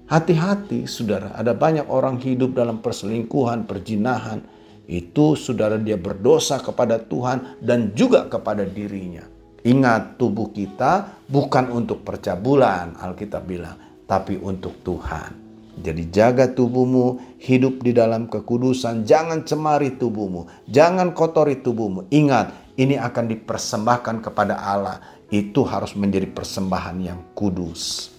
Hati-hati 0.10 0.90
saudara, 0.90 1.38
ada 1.38 1.54
banyak 1.54 1.86
orang 1.86 2.18
hidup 2.18 2.58
dalam 2.58 2.82
perselingkuhan, 2.82 3.70
perjinahan. 3.70 4.42
Itu 4.90 5.38
saudara 5.38 5.78
dia 5.78 6.02
berdosa 6.02 6.58
kepada 6.58 6.98
Tuhan 6.98 7.62
dan 7.62 7.94
juga 7.94 8.26
kepada 8.26 8.66
dirinya. 8.66 9.22
Ingat 9.62 10.18
tubuh 10.18 10.50
kita 10.50 11.22
bukan 11.30 11.70
untuk 11.70 12.02
percabulan 12.02 12.98
Alkitab 12.98 13.46
bilang, 13.46 13.78
tapi 14.10 14.42
untuk 14.42 14.82
Tuhan. 14.82 15.46
Jadi 15.80 16.10
jaga 16.10 16.50
tubuhmu, 16.50 17.38
hidup 17.38 17.86
di 17.86 17.94
dalam 17.94 18.28
kekudusan, 18.28 19.06
jangan 19.06 19.46
cemari 19.46 19.96
tubuhmu, 19.96 20.66
jangan 20.68 21.14
kotori 21.14 21.62
tubuhmu. 21.62 22.10
Ingat, 22.10 22.76
ini 22.76 22.98
akan 22.98 23.30
dipersembahkan 23.30 24.26
kepada 24.26 24.58
Allah. 24.58 24.98
Itu 25.30 25.62
harus 25.70 25.94
menjadi 25.94 26.26
persembahan 26.26 26.98
yang 27.00 27.20
kudus. 27.38 28.10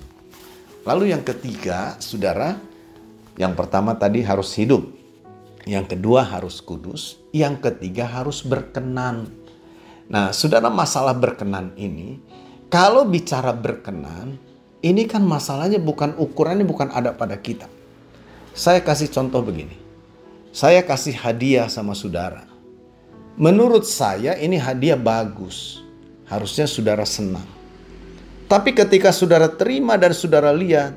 Lalu 0.87 1.13
yang 1.13 1.27
ketiga, 1.27 1.99
saudara, 1.99 2.55
yang 3.35 3.53
pertama 3.59 3.99
tadi 3.99 4.23
harus 4.23 4.55
hidup. 4.55 5.00
Yang 5.69 5.97
kedua 5.97 6.25
harus 6.25 6.65
kudus. 6.65 7.21
Yang 7.35 7.69
ketiga 7.69 8.09
harus 8.09 8.41
berkenan. 8.41 9.29
Nah, 10.11 10.33
saudara 10.35 10.73
masalah 10.73 11.15
berkenan 11.15 11.77
ini, 11.77 12.19
kalau 12.73 13.07
bicara 13.07 13.55
berkenan, 13.55 14.41
ini 14.81 15.05
kan 15.05 15.21
masalahnya 15.21 15.79
bukan 15.79 16.17
ukurannya 16.17 16.65
bukan 16.65 16.89
ada 16.91 17.13
pada 17.13 17.37
kita. 17.37 17.69
Saya 18.57 18.81
kasih 18.83 19.13
contoh 19.13 19.45
begini. 19.45 19.77
Saya 20.51 20.83
kasih 20.83 21.15
hadiah 21.15 21.71
sama 21.71 21.95
saudara. 21.95 22.43
Menurut 23.39 23.87
saya 23.87 24.35
ini 24.35 24.59
hadiah 24.59 24.99
bagus. 24.99 25.85
Harusnya 26.27 26.67
saudara 26.67 27.07
senang. 27.07 27.47
Tapi 28.51 28.75
ketika 28.75 29.15
saudara 29.15 29.47
terima 29.47 29.95
dan 29.95 30.11
saudara 30.11 30.51
lihat, 30.51 30.91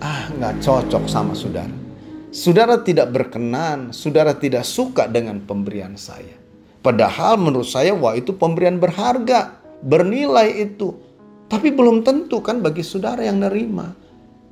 ah 0.00 0.32
nggak 0.32 0.64
cocok 0.64 1.04
sama 1.04 1.36
saudara. 1.36 1.83
Saudara 2.34 2.82
tidak 2.82 3.14
berkenan, 3.14 3.94
saudara 3.94 4.34
tidak 4.34 4.66
suka 4.66 5.06
dengan 5.06 5.38
pemberian 5.38 5.94
saya. 5.94 6.34
Padahal 6.82 7.38
menurut 7.38 7.70
saya, 7.70 7.94
wah 7.94 8.18
itu 8.18 8.34
pemberian 8.34 8.82
berharga, 8.82 9.54
bernilai 9.86 10.66
itu. 10.66 10.98
Tapi 11.46 11.70
belum 11.70 12.02
tentu 12.02 12.42
kan 12.42 12.58
bagi 12.58 12.82
saudara 12.82 13.22
yang 13.22 13.38
nerima. 13.38 13.94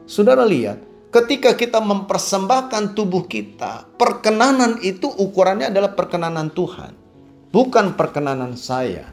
Saudara 0.06 0.46
lihat, 0.46 0.78
ketika 1.10 1.58
kita 1.58 1.82
mempersembahkan 1.82 2.94
tubuh 2.94 3.26
kita, 3.26 3.90
perkenanan 3.98 4.78
itu 4.86 5.10
ukurannya 5.10 5.74
adalah 5.74 5.90
perkenanan 5.98 6.54
Tuhan, 6.54 6.94
bukan 7.50 7.98
perkenanan 7.98 8.54
saya. 8.54 9.10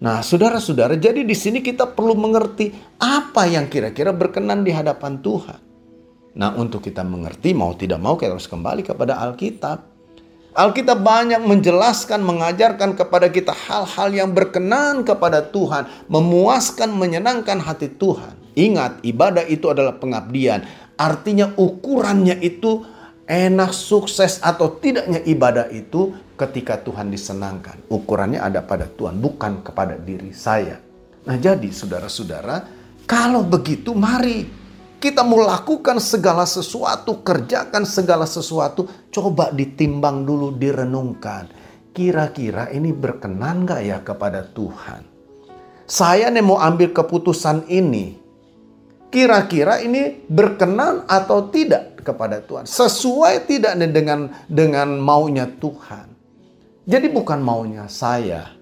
Nah, 0.00 0.24
saudara-saudara, 0.24 0.96
jadi 0.96 1.28
di 1.28 1.36
sini 1.36 1.60
kita 1.60 1.92
perlu 1.92 2.16
mengerti 2.16 2.72
apa 2.96 3.44
yang 3.44 3.68
kira-kira 3.68 4.16
berkenan 4.16 4.64
di 4.64 4.72
hadapan 4.72 5.20
Tuhan. 5.20 5.65
Nah, 6.36 6.52
untuk 6.52 6.84
kita 6.84 7.00
mengerti 7.00 7.56
mau 7.56 7.72
tidak 7.72 7.96
mau 7.96 8.14
kita 8.14 8.36
harus 8.36 8.44
kembali 8.44 8.84
kepada 8.84 9.16
Alkitab. 9.24 9.96
Alkitab 10.56 11.00
banyak 11.04 11.44
menjelaskan, 11.44 12.20
mengajarkan 12.24 12.96
kepada 12.96 13.28
kita 13.28 13.52
hal-hal 13.52 14.08
yang 14.12 14.32
berkenan 14.32 15.04
kepada 15.04 15.44
Tuhan, 15.44 15.88
memuaskan, 16.08 16.92
menyenangkan 16.96 17.60
hati 17.60 17.92
Tuhan. 17.92 18.36
Ingat, 18.56 19.04
ibadah 19.04 19.44
itu 19.48 19.68
adalah 19.68 20.00
pengabdian. 20.00 20.64
Artinya 20.96 21.52
ukurannya 21.60 22.40
itu 22.40 22.84
enak, 23.28 23.76
sukses 23.76 24.40
atau 24.40 24.80
tidaknya 24.80 25.20
ibadah 25.28 25.68
itu 25.68 26.16
ketika 26.40 26.80
Tuhan 26.80 27.12
disenangkan. 27.12 27.84
Ukurannya 27.92 28.40
ada 28.40 28.64
pada 28.64 28.88
Tuhan, 28.88 29.20
bukan 29.20 29.60
kepada 29.60 30.00
diri 30.00 30.32
saya. 30.32 30.80
Nah 31.28 31.36
jadi 31.36 31.68
saudara-saudara, 31.68 32.64
kalau 33.04 33.44
begitu 33.44 33.92
mari 33.92 34.65
kita 35.06 35.22
mau 35.22 35.38
lakukan 35.38 36.02
segala 36.02 36.42
sesuatu, 36.42 37.22
kerjakan 37.22 37.86
segala 37.86 38.26
sesuatu, 38.26 38.90
coba 39.14 39.54
ditimbang 39.54 40.26
dulu, 40.26 40.50
direnungkan. 40.58 41.46
Kira-kira 41.94 42.74
ini 42.74 42.90
berkenan 42.90 43.62
gak 43.62 43.86
ya 43.86 44.02
kepada 44.02 44.42
Tuhan? 44.50 45.06
Saya 45.86 46.26
nih 46.26 46.42
mau 46.42 46.58
ambil 46.58 46.90
keputusan 46.90 47.70
ini. 47.70 48.18
Kira-kira 49.06 49.78
ini 49.78 50.26
berkenan 50.26 51.06
atau 51.06 51.54
tidak 51.54 52.02
kepada 52.02 52.42
Tuhan? 52.42 52.66
Sesuai 52.66 53.46
tidak 53.46 53.78
nih 53.78 53.94
dengan 53.94 54.34
dengan 54.50 54.98
maunya 54.98 55.46
Tuhan? 55.46 56.10
Jadi 56.82 57.06
bukan 57.14 57.38
maunya 57.38 57.86
saya. 57.86 58.58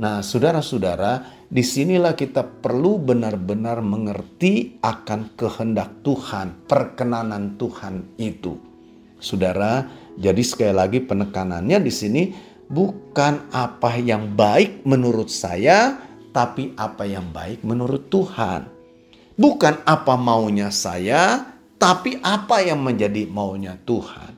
Nah, 0.00 0.24
saudara-saudara, 0.24 1.33
di 1.54 1.62
sinilah 1.62 2.18
kita 2.18 2.42
perlu 2.42 2.98
benar-benar 2.98 3.78
mengerti 3.78 4.74
akan 4.82 5.38
kehendak 5.38 6.02
Tuhan, 6.02 6.66
perkenanan 6.66 7.54
Tuhan 7.54 8.18
itu. 8.18 8.58
Saudara, 9.22 9.86
jadi 10.18 10.42
sekali 10.42 10.74
lagi 10.74 10.98
penekanannya 10.98 11.78
di 11.78 11.92
sini 11.94 12.22
bukan 12.66 13.54
apa 13.54 13.94
yang 14.02 14.34
baik 14.34 14.82
menurut 14.82 15.30
saya, 15.30 15.94
tapi 16.34 16.74
apa 16.74 17.06
yang 17.06 17.30
baik 17.30 17.62
menurut 17.62 18.10
Tuhan. 18.10 18.66
Bukan 19.38 19.86
apa 19.86 20.18
maunya 20.18 20.74
saya, 20.74 21.54
tapi 21.78 22.18
apa 22.18 22.66
yang 22.66 22.82
menjadi 22.82 23.30
maunya 23.30 23.78
Tuhan. 23.86 24.34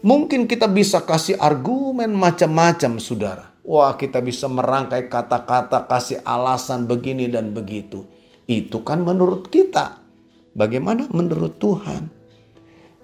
Mungkin 0.00 0.48
kita 0.48 0.64
bisa 0.72 1.04
kasih 1.04 1.36
argumen 1.36 2.16
macam-macam, 2.16 2.96
saudara. 2.96 3.53
Wah, 3.64 3.96
kita 3.96 4.20
bisa 4.20 4.44
merangkai 4.44 5.08
kata-kata, 5.08 5.88
kasih 5.88 6.20
alasan 6.20 6.84
begini 6.84 7.32
dan 7.32 7.56
begitu. 7.56 8.04
Itu 8.44 8.84
kan 8.84 9.00
menurut 9.00 9.48
kita. 9.48 10.04
Bagaimana 10.52 11.08
menurut 11.08 11.56
Tuhan? 11.56 12.12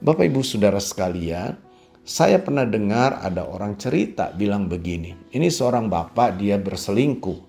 Bapak 0.04 0.28
Ibu 0.28 0.44
Saudara 0.44 0.76
sekalian, 0.76 1.56
saya 2.04 2.36
pernah 2.44 2.68
dengar 2.68 3.24
ada 3.24 3.48
orang 3.48 3.80
cerita 3.80 4.36
bilang 4.36 4.68
begini. 4.68 5.32
Ini 5.32 5.48
seorang 5.48 5.88
bapak 5.88 6.36
dia 6.36 6.60
berselingkuh. 6.60 7.48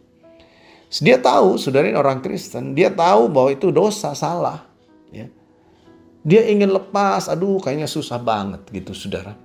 Dia 1.00 1.20
tahu, 1.20 1.56
saudara 1.56 1.88
ini 1.88 1.96
orang 1.96 2.20
Kristen, 2.20 2.76
dia 2.76 2.92
tahu 2.92 3.32
bahwa 3.32 3.50
itu 3.56 3.72
dosa, 3.72 4.12
salah. 4.12 4.68
Ya. 5.08 5.32
Dia 6.24 6.48
ingin 6.52 6.68
lepas, 6.72 7.32
aduh 7.32 7.64
kayaknya 7.64 7.88
susah 7.88 8.20
banget 8.20 8.68
gitu 8.72 8.92
saudara. 8.92 9.36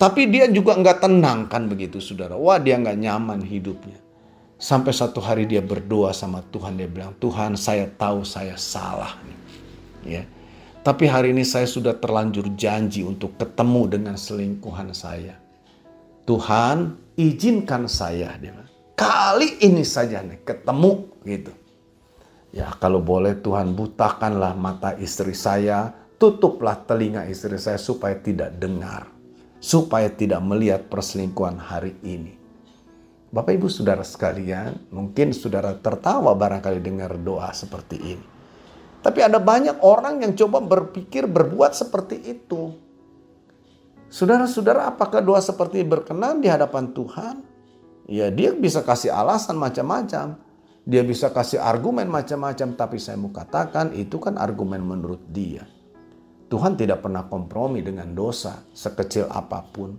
Tapi 0.00 0.32
dia 0.32 0.48
juga 0.48 0.80
nggak 0.80 1.04
tenang 1.04 1.44
kan 1.44 1.68
begitu 1.68 2.00
saudara. 2.00 2.32
Wah 2.32 2.56
dia 2.56 2.80
nggak 2.80 2.96
nyaman 2.96 3.44
hidupnya. 3.44 4.00
Sampai 4.56 4.96
satu 4.96 5.20
hari 5.20 5.44
dia 5.44 5.60
berdoa 5.60 6.16
sama 6.16 6.40
Tuhan. 6.48 6.80
Dia 6.80 6.88
bilang, 6.88 7.12
Tuhan 7.20 7.52
saya 7.60 7.84
tahu 7.84 8.24
saya 8.24 8.56
salah. 8.56 9.20
Ya. 10.00 10.24
Tapi 10.80 11.04
hari 11.04 11.36
ini 11.36 11.44
saya 11.44 11.68
sudah 11.68 12.00
terlanjur 12.00 12.48
janji 12.56 13.04
untuk 13.04 13.36
ketemu 13.36 13.92
dengan 13.92 14.16
selingkuhan 14.16 14.96
saya. 14.96 15.36
Tuhan 16.24 16.96
izinkan 17.20 17.84
saya. 17.84 18.40
Dia 18.40 18.56
bilang, 18.56 18.72
Kali 18.96 19.60
ini 19.60 19.84
saja 19.84 20.24
nih 20.24 20.40
ketemu 20.48 20.92
gitu. 21.28 21.52
Ya 22.56 22.72
kalau 22.80 23.04
boleh 23.04 23.36
Tuhan 23.36 23.76
butakanlah 23.76 24.56
mata 24.56 24.96
istri 24.96 25.36
saya. 25.36 25.92
Tutuplah 26.16 26.88
telinga 26.88 27.28
istri 27.28 27.56
saya 27.60 27.80
supaya 27.80 28.16
tidak 28.20 28.60
dengar 28.60 29.19
supaya 29.60 30.08
tidak 30.08 30.40
melihat 30.40 30.88
perselingkuhan 30.88 31.60
hari 31.60 31.94
ini. 32.00 32.40
Bapak 33.30 33.54
Ibu 33.54 33.70
Saudara 33.70 34.02
sekalian, 34.02 34.90
mungkin 34.90 35.30
saudara 35.30 35.78
tertawa 35.78 36.34
barangkali 36.34 36.82
dengar 36.82 37.14
doa 37.14 37.54
seperti 37.54 37.96
ini. 38.00 38.26
Tapi 39.00 39.22
ada 39.22 39.38
banyak 39.38 39.80
orang 39.86 40.20
yang 40.26 40.34
coba 40.34 40.58
berpikir 40.58 41.30
berbuat 41.30 41.72
seperti 41.72 42.18
itu. 42.26 42.74
Saudara-saudara, 44.10 44.90
apakah 44.90 45.22
doa 45.22 45.38
seperti 45.38 45.86
berkenan 45.86 46.42
di 46.42 46.50
hadapan 46.50 46.90
Tuhan? 46.90 47.36
Ya, 48.10 48.26
dia 48.34 48.50
bisa 48.50 48.82
kasih 48.82 49.14
alasan 49.14 49.54
macam-macam. 49.54 50.34
Dia 50.82 51.06
bisa 51.06 51.30
kasih 51.30 51.62
argumen 51.62 52.10
macam-macam, 52.10 52.74
tapi 52.74 52.98
saya 52.98 53.14
mau 53.14 53.30
katakan 53.30 53.94
itu 53.94 54.18
kan 54.18 54.34
argumen 54.34 54.82
menurut 54.82 55.22
dia. 55.30 55.62
Tuhan 56.50 56.74
tidak 56.74 57.06
pernah 57.06 57.30
kompromi 57.30 57.78
dengan 57.78 58.10
dosa 58.10 58.66
sekecil 58.74 59.30
apa 59.30 59.62
pun. 59.62 59.94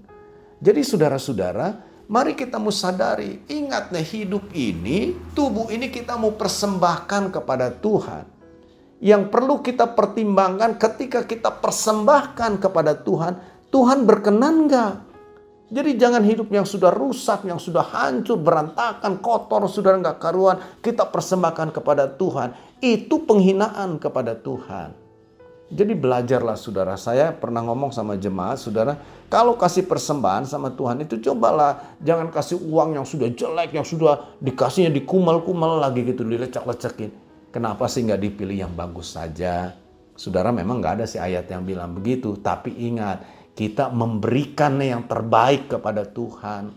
Jadi 0.59 0.83
saudara-saudara, 0.83 1.79
mari 2.11 2.35
kita 2.35 2.59
mau 2.59 2.75
sadari, 2.75 3.39
ingat 3.47 3.95
nih 3.95 4.03
hidup 4.03 4.51
ini, 4.51 5.15
tubuh 5.31 5.71
ini 5.71 5.87
kita 5.87 6.19
mau 6.19 6.35
persembahkan 6.35 7.31
kepada 7.31 7.71
Tuhan. 7.71 8.27
Yang 8.99 9.23
perlu 9.31 9.63
kita 9.63 9.95
pertimbangkan 9.95 10.75
ketika 10.75 11.23
kita 11.23 11.55
persembahkan 11.55 12.59
kepada 12.59 12.99
Tuhan, 12.99 13.39
Tuhan 13.71 14.03
berkenan 14.03 14.67
nggak? 14.67 14.93
Jadi 15.71 15.95
jangan 15.95 16.21
hidup 16.27 16.51
yang 16.51 16.67
sudah 16.67 16.91
rusak, 16.91 17.47
yang 17.47 17.57
sudah 17.57 17.81
hancur, 17.95 18.35
berantakan, 18.35 19.23
kotor, 19.23 19.71
sudah 19.71 19.95
nggak 20.03 20.19
karuan. 20.19 20.59
Kita 20.83 21.07
persembahkan 21.07 21.71
kepada 21.71 22.11
Tuhan. 22.11 22.53
Itu 22.83 23.23
penghinaan 23.23 23.95
kepada 24.03 24.35
Tuhan. 24.35 25.00
Jadi 25.71 25.95
belajarlah 25.95 26.59
saudara. 26.59 26.99
Saya 26.99 27.31
pernah 27.31 27.63
ngomong 27.63 27.95
sama 27.95 28.19
jemaat, 28.19 28.59
saudara. 28.59 28.99
Kalau 29.31 29.55
kasih 29.55 29.87
persembahan 29.87 30.43
sama 30.43 30.75
Tuhan 30.75 30.99
itu 31.07 31.15
cobalah. 31.23 31.95
Jangan 32.03 32.27
kasih 32.27 32.59
uang 32.59 32.99
yang 32.99 33.07
sudah 33.07 33.31
jelek, 33.31 33.71
yang 33.71 33.87
sudah 33.87 34.35
dikasihnya 34.43 34.91
dikumal-kumal 34.91 35.79
lagi 35.79 36.03
gitu, 36.03 36.27
dilecak-lecakin. 36.27 37.15
Kenapa 37.55 37.87
sih 37.87 38.03
nggak 38.03 38.19
dipilih 38.19 38.67
yang 38.67 38.73
bagus 38.75 39.15
saja? 39.15 39.71
Saudara 40.19 40.51
memang 40.51 40.83
nggak 40.83 40.93
ada 40.99 41.05
sih 41.07 41.23
ayat 41.23 41.47
yang 41.47 41.63
bilang 41.63 41.95
begitu. 41.95 42.35
Tapi 42.43 42.75
ingat, 42.75 43.23
kita 43.55 43.87
memberikan 43.95 44.75
yang 44.75 45.07
terbaik 45.07 45.71
kepada 45.71 46.03
Tuhan. 46.03 46.75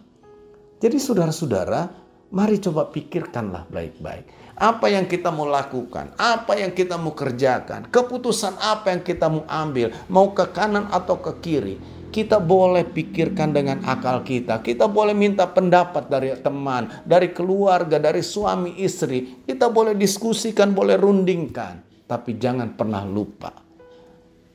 Jadi 0.79 0.97
saudara-saudara, 1.03 1.91
mari 2.31 2.63
coba 2.63 2.87
pikirkanlah 2.91 3.67
baik-baik. 3.75 4.44
Apa 4.55 4.87
yang 4.87 5.11
kita 5.11 5.35
mau 5.35 5.51
lakukan, 5.51 6.15
apa 6.15 6.55
yang 6.55 6.71
kita 6.71 6.95
mau 6.95 7.11
kerjakan, 7.11 7.91
keputusan 7.91 8.55
apa 8.63 8.95
yang 8.95 9.03
kita 9.03 9.27
mau 9.27 9.43
ambil, 9.51 9.91
mau 10.07 10.31
ke 10.31 10.47
kanan 10.55 10.87
atau 10.95 11.19
ke 11.19 11.33
kiri. 11.43 11.77
Kita 12.15 12.39
boleh 12.39 12.87
pikirkan 12.87 13.51
dengan 13.51 13.83
akal 13.83 14.23
kita. 14.23 14.63
Kita 14.63 14.87
boleh 14.87 15.19
minta 15.19 15.51
pendapat 15.51 16.07
dari 16.07 16.31
teman, 16.39 17.03
dari 17.03 17.35
keluarga, 17.35 17.99
dari 17.99 18.23
suami 18.23 18.79
istri. 18.79 19.43
Kita 19.43 19.67
boleh 19.67 19.99
diskusikan, 19.99 20.71
boleh 20.71 20.95
rundingkan. 20.95 22.07
Tapi 22.07 22.39
jangan 22.39 22.79
pernah 22.79 23.03
lupa 23.03 23.65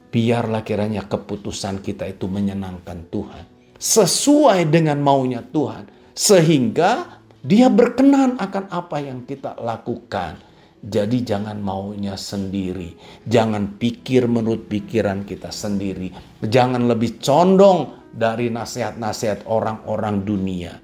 biarlah 0.09 0.65
kiranya 0.65 1.05
keputusan 1.05 1.85
kita 1.85 2.09
itu 2.09 2.25
menyenangkan 2.25 3.07
Tuhan. 3.13 3.43
Sesuai 3.79 4.67
dengan 4.67 4.99
maunya 4.99 5.45
Tuhan. 5.45 5.87
Sehingga 6.11 7.18
dia 7.39 7.71
berkenan 7.71 8.35
akan 8.35 8.67
apa 8.67 8.99
yang 8.99 9.23
kita 9.23 9.55
lakukan. 9.63 10.35
Jadi 10.79 11.23
jangan 11.23 11.59
maunya 11.59 12.15
sendiri. 12.15 12.95
Jangan 13.27 13.79
pikir 13.79 14.27
menurut 14.27 14.67
pikiran 14.67 15.23
kita 15.23 15.51
sendiri. 15.51 16.11
Jangan 16.43 16.87
lebih 16.87 17.19
condong 17.19 18.11
dari 18.11 18.51
nasihat-nasihat 18.51 19.47
orang-orang 19.47 20.23
dunia. 20.23 20.79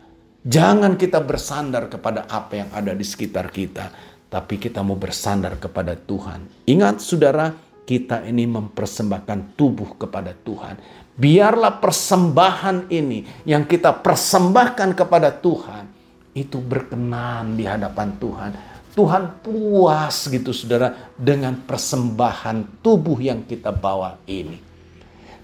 Jangan 0.47 0.95
kita 0.99 1.23
bersandar 1.23 1.91
kepada 1.91 2.27
apa 2.27 2.53
yang 2.59 2.69
ada 2.71 2.91
di 2.91 3.03
sekitar 3.03 3.51
kita. 3.51 3.91
Tapi 4.27 4.59
kita 4.59 4.83
mau 4.83 4.99
bersandar 4.99 5.59
kepada 5.59 5.95
Tuhan. 5.95 6.67
Ingat 6.67 6.99
saudara, 6.99 7.55
kita 7.87 8.23
ini 8.27 8.47
mempersembahkan 8.47 9.55
tubuh 9.55 9.95
kepada 9.95 10.35
Tuhan. 10.35 10.75
Biarlah 11.15 11.79
persembahan 11.79 12.91
ini 12.91 13.47
yang 13.47 13.63
kita 13.63 13.95
persembahkan 14.03 14.91
kepada 14.91 15.31
Tuhan 15.31 15.94
itu 16.35 16.59
berkenan 16.59 17.55
di 17.55 17.63
hadapan 17.63 18.19
Tuhan. 18.19 18.51
Tuhan 18.95 19.43
puas 19.43 20.27
gitu 20.27 20.51
saudara 20.51 21.11
dengan 21.15 21.57
persembahan 21.63 22.83
tubuh 22.83 23.19
yang 23.19 23.43
kita 23.47 23.71
bawa 23.71 24.19
ini. 24.27 24.59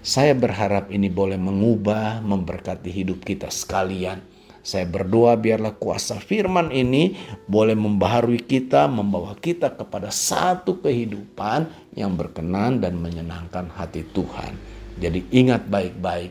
Saya 0.04 0.36
berharap 0.36 0.92
ini 0.92 1.08
boleh 1.08 1.36
mengubah, 1.36 2.20
memberkati 2.22 2.90
hidup 2.92 3.24
kita 3.24 3.48
sekalian 3.48 4.32
saya 4.62 4.86
berdoa 4.86 5.34
biarlah 5.34 5.74
kuasa 5.74 6.22
firman 6.22 6.70
ini 6.70 7.18
boleh 7.50 7.74
membaharui 7.74 8.38
kita, 8.38 8.86
membawa 8.86 9.34
kita 9.34 9.74
kepada 9.74 10.14
satu 10.14 10.78
kehidupan 10.78 11.66
yang 11.98 12.14
berkenan 12.14 12.78
dan 12.78 12.94
menyenangkan 13.02 13.66
hati 13.74 14.06
Tuhan. 14.14 14.54
Jadi 15.02 15.26
ingat 15.34 15.66
baik-baik, 15.66 16.30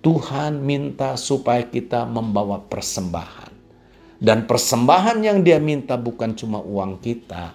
Tuhan 0.00 0.64
minta 0.64 1.20
supaya 1.20 1.68
kita 1.68 2.08
membawa 2.08 2.64
persembahan. 2.64 3.45
Dan 4.16 4.48
persembahan 4.48 5.20
yang 5.20 5.44
dia 5.44 5.60
minta 5.60 6.00
bukan 6.00 6.32
cuma 6.32 6.64
uang 6.64 7.00
kita. 7.04 7.52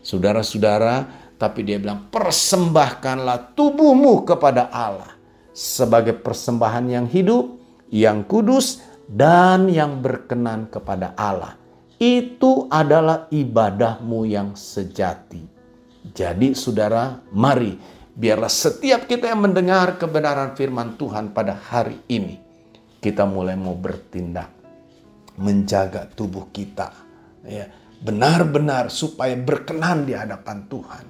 Saudara-saudara, 0.00 1.04
tapi 1.36 1.64
dia 1.64 1.76
bilang 1.76 2.08
persembahkanlah 2.08 3.52
tubuhmu 3.52 4.24
kepada 4.24 4.72
Allah 4.72 5.12
sebagai 5.52 6.16
persembahan 6.16 6.86
yang 6.88 7.06
hidup, 7.08 7.60
yang 7.92 8.24
kudus, 8.24 8.80
dan 9.06 9.68
yang 9.68 10.00
berkenan 10.00 10.68
kepada 10.72 11.12
Allah. 11.16 11.60
Itu 12.00 12.66
adalah 12.72 13.30
ibadahmu 13.30 14.26
yang 14.28 14.56
sejati. 14.56 15.40
Jadi 16.04 16.52
saudara, 16.52 17.16
mari 17.32 17.76
biarlah 18.12 18.50
setiap 18.50 19.10
kita 19.10 19.30
yang 19.30 19.46
mendengar 19.46 19.96
kebenaran 19.96 20.54
firman 20.54 20.94
Tuhan 21.00 21.32
pada 21.32 21.56
hari 21.56 21.98
ini, 22.12 22.38
kita 23.00 23.24
mulai 23.24 23.56
mau 23.56 23.72
bertindak, 23.72 24.52
menjaga 25.38 26.06
tubuh 26.12 26.50
kita, 26.54 26.92
ya 27.42 27.66
benar-benar 28.04 28.92
supaya 28.92 29.32
berkenan 29.32 30.04
di 30.04 30.12
hadapan 30.12 30.68
Tuhan. 30.68 31.04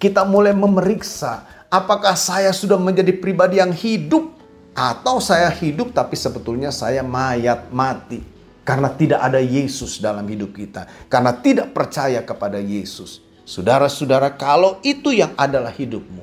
Kita 0.00 0.24
mulai 0.24 0.56
memeriksa 0.56 1.44
apakah 1.68 2.16
saya 2.16 2.54
sudah 2.56 2.80
menjadi 2.80 3.12
pribadi 3.20 3.60
yang 3.60 3.74
hidup 3.76 4.32
atau 4.72 5.20
saya 5.20 5.52
hidup 5.52 5.92
tapi 5.92 6.16
sebetulnya 6.16 6.72
saya 6.72 7.04
mayat 7.04 7.68
mati. 7.68 8.40
Karena 8.64 8.92
tidak 8.92 9.24
ada 9.24 9.40
Yesus 9.40 9.96
dalam 9.96 10.28
hidup 10.28 10.52
kita. 10.52 10.84
Karena 11.08 11.32
tidak 11.32 11.72
percaya 11.72 12.20
kepada 12.20 12.60
Yesus. 12.60 13.24
Saudara-saudara 13.48 14.36
kalau 14.36 14.76
itu 14.84 15.08
yang 15.08 15.32
adalah 15.40 15.72
hidupmu. 15.72 16.20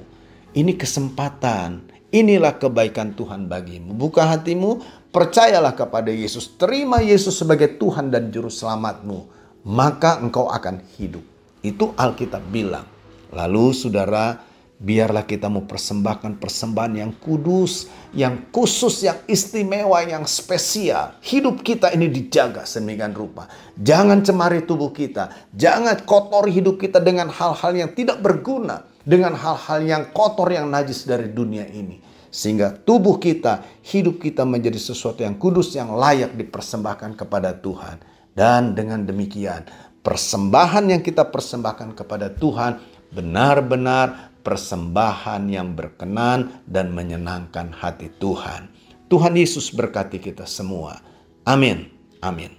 Ini 0.54 0.78
kesempatan. 0.78 1.90
Inilah 2.14 2.54
kebaikan 2.62 3.18
Tuhan 3.18 3.50
bagimu. 3.50 3.98
Buka 3.98 4.30
hatimu, 4.30 4.78
percayalah 5.16 5.72
kepada 5.72 6.12
Yesus. 6.12 6.60
Terima 6.60 7.00
Yesus 7.00 7.40
sebagai 7.40 7.80
Tuhan 7.80 8.12
dan 8.12 8.28
Juru 8.36 8.52
Selamatmu. 8.52 9.32
Maka 9.64 10.20
engkau 10.20 10.52
akan 10.52 10.84
hidup. 11.00 11.24
Itu 11.64 11.96
Alkitab 11.96 12.44
bilang. 12.52 12.84
Lalu 13.32 13.72
saudara, 13.72 14.38
Biarlah 14.76 15.24
kita 15.24 15.48
mau 15.48 15.64
persembahkan 15.64 16.36
persembahan 16.36 17.00
yang 17.00 17.12
kudus, 17.16 17.88
yang 18.12 18.52
khusus, 18.52 19.08
yang 19.08 19.24
istimewa, 19.24 20.04
yang 20.04 20.28
spesial. 20.28 21.16
Hidup 21.24 21.64
kita 21.64 21.96
ini 21.96 22.12
dijaga 22.12 22.68
semikian 22.68 23.16
rupa. 23.16 23.48
Jangan 23.80 24.20
cemari 24.20 24.68
tubuh 24.68 24.92
kita. 24.92 25.48
Jangan 25.56 26.04
kotori 26.04 26.52
hidup 26.52 26.76
kita 26.76 27.00
dengan 27.00 27.32
hal-hal 27.32 27.72
yang 27.72 27.96
tidak 27.96 28.20
berguna. 28.20 28.84
Dengan 29.08 29.40
hal-hal 29.40 29.80
yang 29.80 30.04
kotor, 30.12 30.52
yang 30.52 30.68
najis 30.68 31.08
dari 31.08 31.32
dunia 31.32 31.64
ini. 31.72 31.96
Sehingga 32.36 32.76
tubuh 32.76 33.16
kita, 33.16 33.64
hidup 33.80 34.20
kita 34.20 34.44
menjadi 34.44 34.76
sesuatu 34.76 35.24
yang 35.24 35.40
kudus, 35.40 35.72
yang 35.72 35.96
layak 35.96 36.36
dipersembahkan 36.36 37.16
kepada 37.16 37.56
Tuhan. 37.56 38.04
Dan 38.36 38.76
dengan 38.76 39.08
demikian, 39.08 39.64
persembahan 40.04 40.92
yang 40.92 41.00
kita 41.00 41.32
persembahkan 41.32 41.96
kepada 41.96 42.36
Tuhan 42.36 42.84
benar-benar 43.16 44.36
persembahan 44.44 45.48
yang 45.48 45.80
berkenan 45.80 46.60
dan 46.68 46.92
menyenangkan 46.92 47.72
hati 47.72 48.12
Tuhan. 48.20 48.68
Tuhan 49.08 49.40
Yesus 49.40 49.72
berkati 49.72 50.20
kita 50.20 50.44
semua. 50.44 51.00
Amin. 51.48 51.88
Amin. 52.20 52.52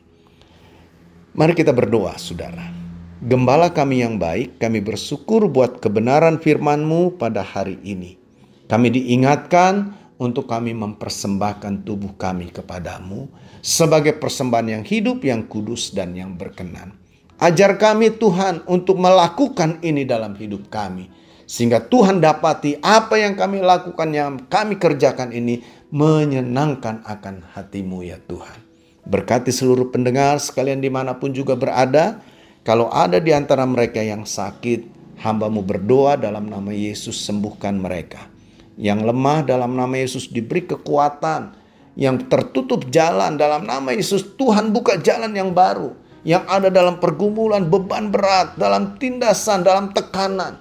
Mari 1.37 1.53
kita 1.53 1.77
berdoa, 1.77 2.16
saudara. 2.16 2.72
Gembala 3.20 3.68
kami 3.68 4.01
yang 4.01 4.16
baik, 4.16 4.57
kami 4.57 4.81
bersyukur 4.81 5.53
buat 5.53 5.85
kebenaran 5.85 6.41
firman-Mu 6.41 7.20
pada 7.20 7.45
hari 7.45 7.77
ini. 7.85 8.26
Kami 8.67 8.91
diingatkan 8.91 9.95
untuk 10.19 10.51
kami 10.51 10.75
mempersembahkan 10.75 11.87
tubuh 11.87 12.19
kami 12.19 12.51
kepadamu 12.51 13.31
sebagai 13.62 14.19
persembahan 14.19 14.81
yang 14.81 14.85
hidup, 14.85 15.23
yang 15.23 15.47
kudus, 15.47 15.95
dan 15.95 16.19
yang 16.19 16.35
berkenan. 16.35 16.99
Ajar 17.37 17.77
kami 17.77 18.11
Tuhan 18.17 18.64
untuk 18.67 18.97
melakukan 18.97 19.79
ini 19.85 20.09
dalam 20.09 20.35
hidup 20.35 20.73
kami 20.73 21.12
sehingga 21.47 21.79
Tuhan 21.79 22.19
dapati 22.19 22.83
apa 22.83 23.23
yang 23.23 23.39
kami 23.39 23.62
lakukan, 23.62 24.09
yang 24.11 24.43
kami 24.51 24.83
kerjakan 24.83 25.31
ini 25.31 25.62
menyenangkan 25.95 27.07
akan 27.07 27.47
hatimu 27.55 28.03
ya 28.03 28.19
Tuhan. 28.27 28.59
Berkati 29.07 29.55
seluruh 29.55 29.95
pendengar 29.95 30.43
sekalian 30.43 30.83
di 30.83 30.91
mana 30.91 31.14
pun 31.14 31.31
juga 31.31 31.55
berada. 31.55 32.19
Kalau 32.67 32.91
ada 32.91 33.23
di 33.23 33.31
antara 33.31 33.62
mereka 33.62 34.03
yang 34.03 34.27
sakit, 34.27 34.99
Hambamu 35.23 35.62
berdoa 35.62 36.19
dalam 36.19 36.51
nama 36.51 36.75
Yesus 36.75 37.23
sembuhkan 37.23 37.79
mereka. 37.79 38.36
Yang 38.77 39.09
lemah 39.09 39.41
dalam 39.49 39.72
nama 39.72 39.97
Yesus 39.97 40.29
diberi 40.29 40.68
kekuatan. 40.68 41.57
Yang 41.97 42.29
tertutup 42.29 42.93
jalan 42.93 43.41
dalam 43.41 43.64
nama 43.64 43.89
Yesus 43.97 44.37
Tuhan 44.37 44.70
buka 44.70 45.01
jalan 45.01 45.33
yang 45.33 45.57
baru. 45.57 45.97
Yang 46.29 46.45
ada 46.45 46.68
dalam 46.68 47.01
pergumulan 47.01 47.72
beban 47.72 48.12
berat, 48.12 48.61
dalam 48.61 49.01
tindasan, 49.01 49.64
dalam 49.64 49.97
tekanan. 49.97 50.61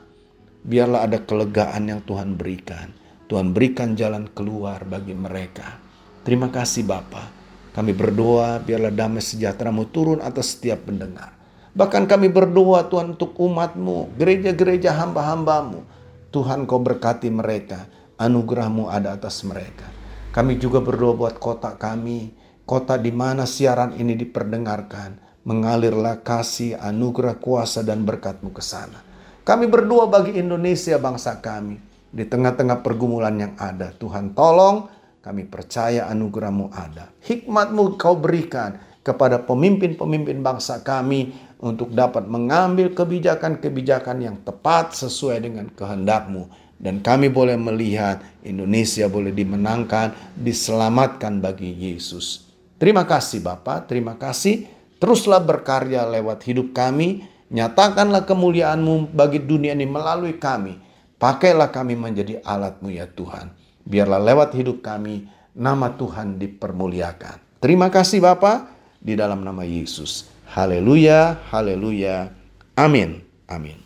Biarlah 0.63 1.05
ada 1.05 1.19
kelegaan 1.19 1.91
yang 1.91 2.01
Tuhan 2.07 2.39
berikan. 2.39 2.95
Tuhan 3.27 3.51
berikan 3.51 3.97
jalan 3.99 4.31
keluar 4.31 4.85
bagi 4.87 5.11
mereka. 5.17 5.81
Terima 6.23 6.47
kasih 6.49 6.87
Bapa. 6.87 7.27
Kami 7.75 7.91
berdoa 7.91 8.63
biarlah 8.63 8.93
damai 8.93 9.19
sejahtera-Mu 9.19 9.91
turun 9.91 10.23
atas 10.23 10.55
setiap 10.55 10.87
pendengar. 10.87 11.35
Bahkan 11.75 12.07
kami 12.07 12.31
berdoa 12.31 12.87
Tuhan 12.87 13.19
untuk 13.19 13.35
umatmu, 13.35 14.15
gereja-gereja 14.15 14.95
hamba-hambamu. 14.95 15.83
Tuhan 16.31 16.63
kau 16.63 16.79
berkati 16.79 17.27
mereka, 17.27 17.91
anugerahmu 18.19 18.87
ada 18.91 19.15
atas 19.15 19.43
mereka. 19.47 19.87
Kami 20.35 20.59
juga 20.59 20.83
berdoa 20.83 21.15
buat 21.15 21.35
kota 21.39 21.79
kami, 21.79 22.35
kota 22.67 22.99
di 22.99 23.11
mana 23.15 23.47
siaran 23.47 23.95
ini 23.95 24.19
diperdengarkan. 24.19 25.23
Mengalirlah 25.45 26.25
kasih, 26.25 26.75
anugerah, 26.81 27.37
kuasa, 27.37 27.85
dan 27.85 28.01
berkatmu 28.01 28.49
ke 28.49 28.65
sana. 28.65 29.05
Kami 29.45 29.69
berdoa 29.69 30.09
bagi 30.09 30.41
Indonesia 30.41 30.97
bangsa 30.97 31.37
kami. 31.37 31.77
Di 32.09 32.25
tengah-tengah 32.25 32.81
pergumulan 32.81 33.37
yang 33.37 33.53
ada, 33.61 33.93
Tuhan 33.93 34.33
tolong 34.33 34.89
kami 35.21 35.45
percaya 35.45 36.09
anugerahmu 36.09 36.73
ada. 36.73 37.13
Hikmatmu 37.21 37.93
kau 37.93 38.17
berikan 38.17 38.81
kepada 39.05 39.37
pemimpin-pemimpin 39.37 40.41
bangsa 40.41 40.81
kami 40.81 41.37
untuk 41.61 41.93
dapat 41.93 42.25
mengambil 42.25 42.89
kebijakan-kebijakan 42.97 44.17
yang 44.17 44.37
tepat 44.41 44.97
sesuai 44.97 45.45
dengan 45.45 45.69
kehendakmu. 45.69 46.49
Dan 46.75 46.99
kami 46.99 47.31
boleh 47.31 47.55
melihat 47.55 48.19
Indonesia 48.43 49.07
boleh 49.07 49.31
dimenangkan, 49.31 50.11
diselamatkan 50.35 51.39
bagi 51.39 51.71
Yesus. 51.71 52.45
Terima 52.75 53.07
kasih 53.07 53.39
Bapak, 53.39 53.87
terima 53.87 54.19
kasih. 54.19 54.67
Teruslah 54.99 55.39
berkarya 55.39 56.03
lewat 56.07 56.43
hidup 56.43 56.75
kami. 56.75 57.23
Nyatakanlah 57.49 58.27
kemuliaanmu 58.27 59.15
bagi 59.15 59.39
dunia 59.39 59.71
ini 59.71 59.87
melalui 59.87 60.35
kami. 60.35 60.75
Pakailah 61.15 61.71
kami 61.71 61.95
menjadi 61.95 62.43
alatmu 62.43 62.91
ya 62.91 63.07
Tuhan. 63.07 63.53
Biarlah 63.87 64.19
lewat 64.19 64.57
hidup 64.57 64.83
kami 64.83 65.29
nama 65.55 65.95
Tuhan 65.95 66.35
dipermuliakan. 66.35 67.63
Terima 67.63 67.87
kasih 67.87 68.19
Bapak 68.19 68.67
di 68.99 69.15
dalam 69.15 69.41
nama 69.45 69.63
Yesus. 69.63 70.27
Haleluya, 70.51 71.39
haleluya. 71.49 72.33
Amin. 72.75 73.23
Amin. 73.47 73.84